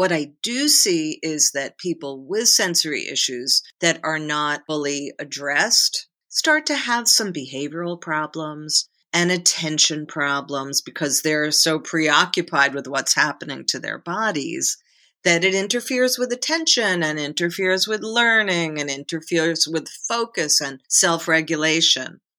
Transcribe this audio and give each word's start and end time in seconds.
What 0.00 0.12
I 0.12 0.32
do 0.40 0.70
see 0.70 1.18
is 1.22 1.50
that 1.50 1.76
people 1.76 2.24
with 2.24 2.48
sensory 2.48 3.06
issues 3.06 3.62
that 3.82 4.00
are 4.02 4.18
not 4.18 4.62
fully 4.66 5.12
addressed 5.18 6.06
start 6.30 6.64
to 6.68 6.74
have 6.74 7.06
some 7.06 7.34
behavioral 7.34 8.00
problems 8.00 8.88
and 9.12 9.30
attention 9.30 10.06
problems 10.06 10.80
because 10.80 11.20
they're 11.20 11.50
so 11.50 11.78
preoccupied 11.78 12.74
with 12.74 12.88
what's 12.88 13.14
happening 13.14 13.66
to 13.66 13.78
their 13.78 13.98
bodies 13.98 14.78
that 15.22 15.44
it 15.44 15.54
interferes 15.54 16.16
with 16.18 16.32
attention 16.32 17.02
and 17.02 17.18
interferes 17.18 17.86
with 17.86 18.00
learning 18.00 18.80
and 18.80 18.88
interferes 18.88 19.68
with 19.68 19.86
focus 20.08 20.62
and 20.62 20.80
self 20.88 21.28
regulation. 21.28 22.22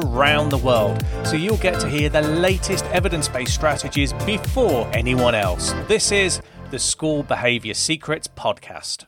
around 0.00 0.48
the 0.48 0.58
world, 0.58 1.04
so 1.24 1.36
you'll 1.36 1.56
get 1.58 1.78
to 1.80 1.88
hear 1.88 2.08
the 2.08 2.22
latest 2.22 2.84
evidence 2.86 3.28
based 3.28 3.54
strategies 3.54 4.12
before 4.24 4.90
anyone 4.92 5.34
else. 5.34 5.72
This 5.88 6.12
is 6.12 6.40
the 6.70 6.78
School 6.78 7.22
Behaviour 7.22 7.74
Secrets 7.74 8.28
Podcast. 8.28 9.04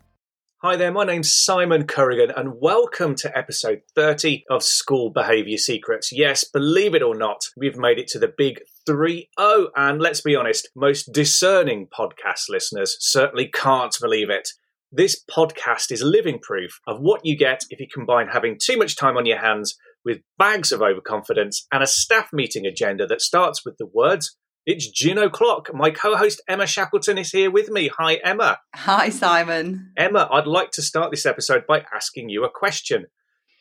Hi 0.63 0.77
there, 0.77 0.93
my 0.93 1.05
name's 1.05 1.33
Simon 1.33 1.89
Currigan, 1.89 2.33
and 2.39 2.61
welcome 2.61 3.17
to 3.17 3.37
episode 3.37 3.81
30 3.97 4.45
of 4.49 4.63
School 4.63 5.11
Behaviour 5.11 5.59
Secrets. 5.59 6.13
Yes, 6.13 6.45
believe 6.45 6.95
it 6.95 7.03
or 7.03 7.17
not, 7.17 7.47
we've 7.57 7.77
made 7.77 7.99
it 7.99 8.07
to 8.09 8.21
the 8.21 8.33
big 8.37 8.61
3 8.87 9.29
0, 9.41 9.69
and 9.75 10.01
let's 10.01 10.21
be 10.21 10.37
honest, 10.37 10.69
most 10.77 11.13
discerning 11.13 11.89
podcast 11.89 12.49
listeners 12.49 12.97
certainly 13.01 13.49
can't 13.49 13.97
believe 14.01 14.31
it. 14.31 14.51
This 14.93 15.25
podcast 15.29 15.91
is 15.91 16.03
living 16.03 16.39
proof 16.39 16.79
of 16.87 17.01
what 17.01 17.23
you 17.25 17.37
get 17.37 17.65
if 17.71 17.81
you 17.81 17.89
combine 17.93 18.29
having 18.29 18.59
too 18.63 18.77
much 18.77 18.95
time 18.95 19.17
on 19.17 19.27
your 19.27 19.39
hands 19.39 19.77
with 20.05 20.19
bags 20.39 20.73
of 20.73 20.83
overconfidence 20.83 21.67
and 21.73 21.83
a 21.83 21.87
staff 21.87 22.29
meeting 22.33 22.67
agenda 22.67 23.07
that 23.07 23.21
starts 23.21 23.65
with 23.65 23.77
the 23.79 23.87
words, 23.87 24.37
It's 24.65 24.89
gin 24.89 25.19
o'clock. 25.19 25.71
My 25.75 25.91
co 25.91 26.17
host 26.17 26.41
Emma 26.47 26.67
Shackleton 26.67 27.19
is 27.19 27.33
here 27.33 27.51
with 27.51 27.69
me. 27.69 27.91
Hi, 27.99 28.15
Emma. 28.23 28.59
Hi, 28.75 29.09
Simon. 29.09 29.93
Emma, 29.97 30.29
I'd 30.31 30.47
like 30.47 30.71
to 30.73 30.83
start 30.83 31.11
this 31.11 31.27
episode 31.27 31.65
by 31.67 31.85
asking 31.93 32.29
you 32.29 32.45
a 32.45 32.51
question. 32.51 33.07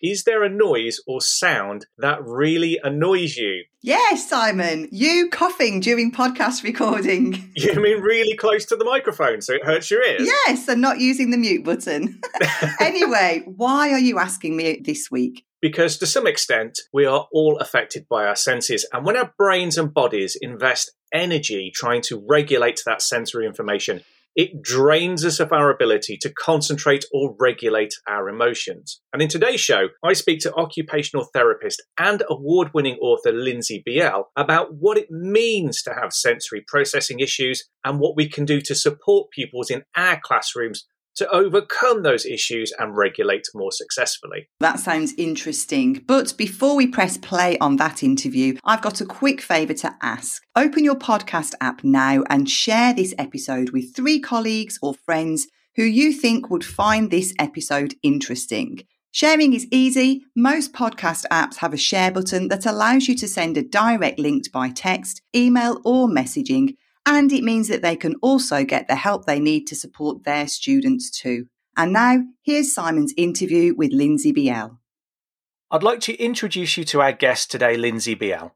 Is 0.01 0.23
there 0.23 0.43
a 0.43 0.49
noise 0.49 0.99
or 1.05 1.21
sound 1.21 1.85
that 1.99 2.23
really 2.25 2.79
annoys 2.83 3.37
you? 3.37 3.65
Yes, 3.83 4.27
Simon. 4.27 4.89
You 4.91 5.29
coughing 5.29 5.79
during 5.79 6.11
podcast 6.11 6.63
recording. 6.63 7.49
You 7.55 7.75
mean 7.75 8.01
really 8.01 8.35
close 8.35 8.65
to 8.65 8.75
the 8.75 8.85
microphone 8.85 9.41
so 9.41 9.53
it 9.53 9.63
hurts 9.63 9.91
your 9.91 10.03
ears? 10.03 10.23
Yes, 10.25 10.67
and 10.67 10.81
not 10.81 10.99
using 10.99 11.29
the 11.29 11.37
mute 11.37 11.63
button. 11.63 12.19
anyway, 12.79 13.43
why 13.45 13.91
are 13.91 13.99
you 13.99 14.17
asking 14.17 14.57
me 14.57 14.81
this 14.83 15.11
week? 15.11 15.45
Because 15.61 15.97
to 15.99 16.07
some 16.07 16.25
extent, 16.25 16.79
we 16.91 17.05
are 17.05 17.27
all 17.31 17.59
affected 17.59 18.07
by 18.09 18.25
our 18.25 18.35
senses. 18.35 18.87
And 18.91 19.05
when 19.05 19.17
our 19.17 19.31
brains 19.37 19.77
and 19.77 19.93
bodies 19.93 20.35
invest 20.41 20.91
energy 21.13 21.71
trying 21.73 22.01
to 22.03 22.23
regulate 22.27 22.81
that 22.85 23.03
sensory 23.03 23.45
information, 23.45 24.01
it 24.35 24.61
drains 24.61 25.25
us 25.25 25.39
of 25.39 25.51
our 25.51 25.69
ability 25.69 26.17
to 26.21 26.33
concentrate 26.33 27.05
or 27.13 27.35
regulate 27.39 27.93
our 28.07 28.29
emotions. 28.29 29.01
And 29.11 29.21
in 29.21 29.27
today's 29.27 29.59
show, 29.59 29.87
I 30.03 30.13
speak 30.13 30.39
to 30.41 30.53
occupational 30.55 31.27
therapist 31.33 31.83
and 31.99 32.23
award 32.29 32.69
winning 32.73 32.97
author 33.01 33.31
Lindsey 33.31 33.81
Biel 33.85 34.29
about 34.35 34.73
what 34.75 34.97
it 34.97 35.11
means 35.11 35.81
to 35.83 35.93
have 35.93 36.13
sensory 36.13 36.63
processing 36.67 37.19
issues 37.19 37.67
and 37.83 37.99
what 37.99 38.15
we 38.15 38.29
can 38.29 38.45
do 38.45 38.61
to 38.61 38.75
support 38.75 39.31
pupils 39.31 39.69
in 39.69 39.83
our 39.95 40.19
classrooms 40.23 40.85
to 41.15 41.29
overcome 41.29 42.03
those 42.03 42.25
issues 42.25 42.71
and 42.79 42.95
regulate 42.95 43.47
more 43.53 43.71
successfully. 43.71 44.49
That 44.59 44.79
sounds 44.79 45.13
interesting. 45.17 46.03
But 46.07 46.35
before 46.37 46.75
we 46.75 46.87
press 46.87 47.17
play 47.17 47.57
on 47.59 47.77
that 47.77 48.03
interview, 48.03 48.57
I've 48.63 48.81
got 48.81 49.01
a 49.01 49.05
quick 49.05 49.41
favour 49.41 49.73
to 49.75 49.95
ask. 50.01 50.41
Open 50.55 50.83
your 50.83 50.95
podcast 50.95 51.53
app 51.61 51.83
now 51.83 52.23
and 52.29 52.49
share 52.49 52.93
this 52.93 53.13
episode 53.17 53.71
with 53.71 53.95
three 53.95 54.19
colleagues 54.19 54.79
or 54.81 54.93
friends 54.93 55.47
who 55.75 55.83
you 55.83 56.11
think 56.11 56.49
would 56.49 56.65
find 56.65 57.09
this 57.09 57.33
episode 57.39 57.95
interesting. 58.03 58.81
Sharing 59.13 59.53
is 59.53 59.67
easy. 59.71 60.23
Most 60.37 60.71
podcast 60.71 61.25
apps 61.29 61.57
have 61.57 61.73
a 61.73 61.77
share 61.77 62.11
button 62.11 62.47
that 62.47 62.65
allows 62.65 63.09
you 63.09 63.15
to 63.15 63.27
send 63.27 63.57
a 63.57 63.63
direct 63.63 64.19
link 64.19 64.49
by 64.53 64.69
text, 64.69 65.21
email, 65.35 65.81
or 65.83 66.07
messaging 66.07 66.75
and 67.05 67.31
it 67.31 67.43
means 67.43 67.67
that 67.67 67.81
they 67.81 67.95
can 67.95 68.15
also 68.21 68.63
get 68.63 68.87
the 68.87 68.95
help 68.95 69.25
they 69.25 69.39
need 69.39 69.65
to 69.67 69.75
support 69.75 70.23
their 70.23 70.47
students 70.47 71.09
too. 71.09 71.45
And 71.77 71.93
now, 71.93 72.19
here's 72.43 72.73
Simon's 72.73 73.13
interview 73.17 73.73
with 73.75 73.91
Lindsey 73.91 74.31
Biel. 74.31 74.79
I'd 75.69 75.83
like 75.83 76.01
to 76.01 76.15
introduce 76.15 76.77
you 76.77 76.83
to 76.85 77.01
our 77.01 77.13
guest 77.13 77.49
today, 77.49 77.77
Lindsey 77.77 78.13
Biel. 78.13 78.55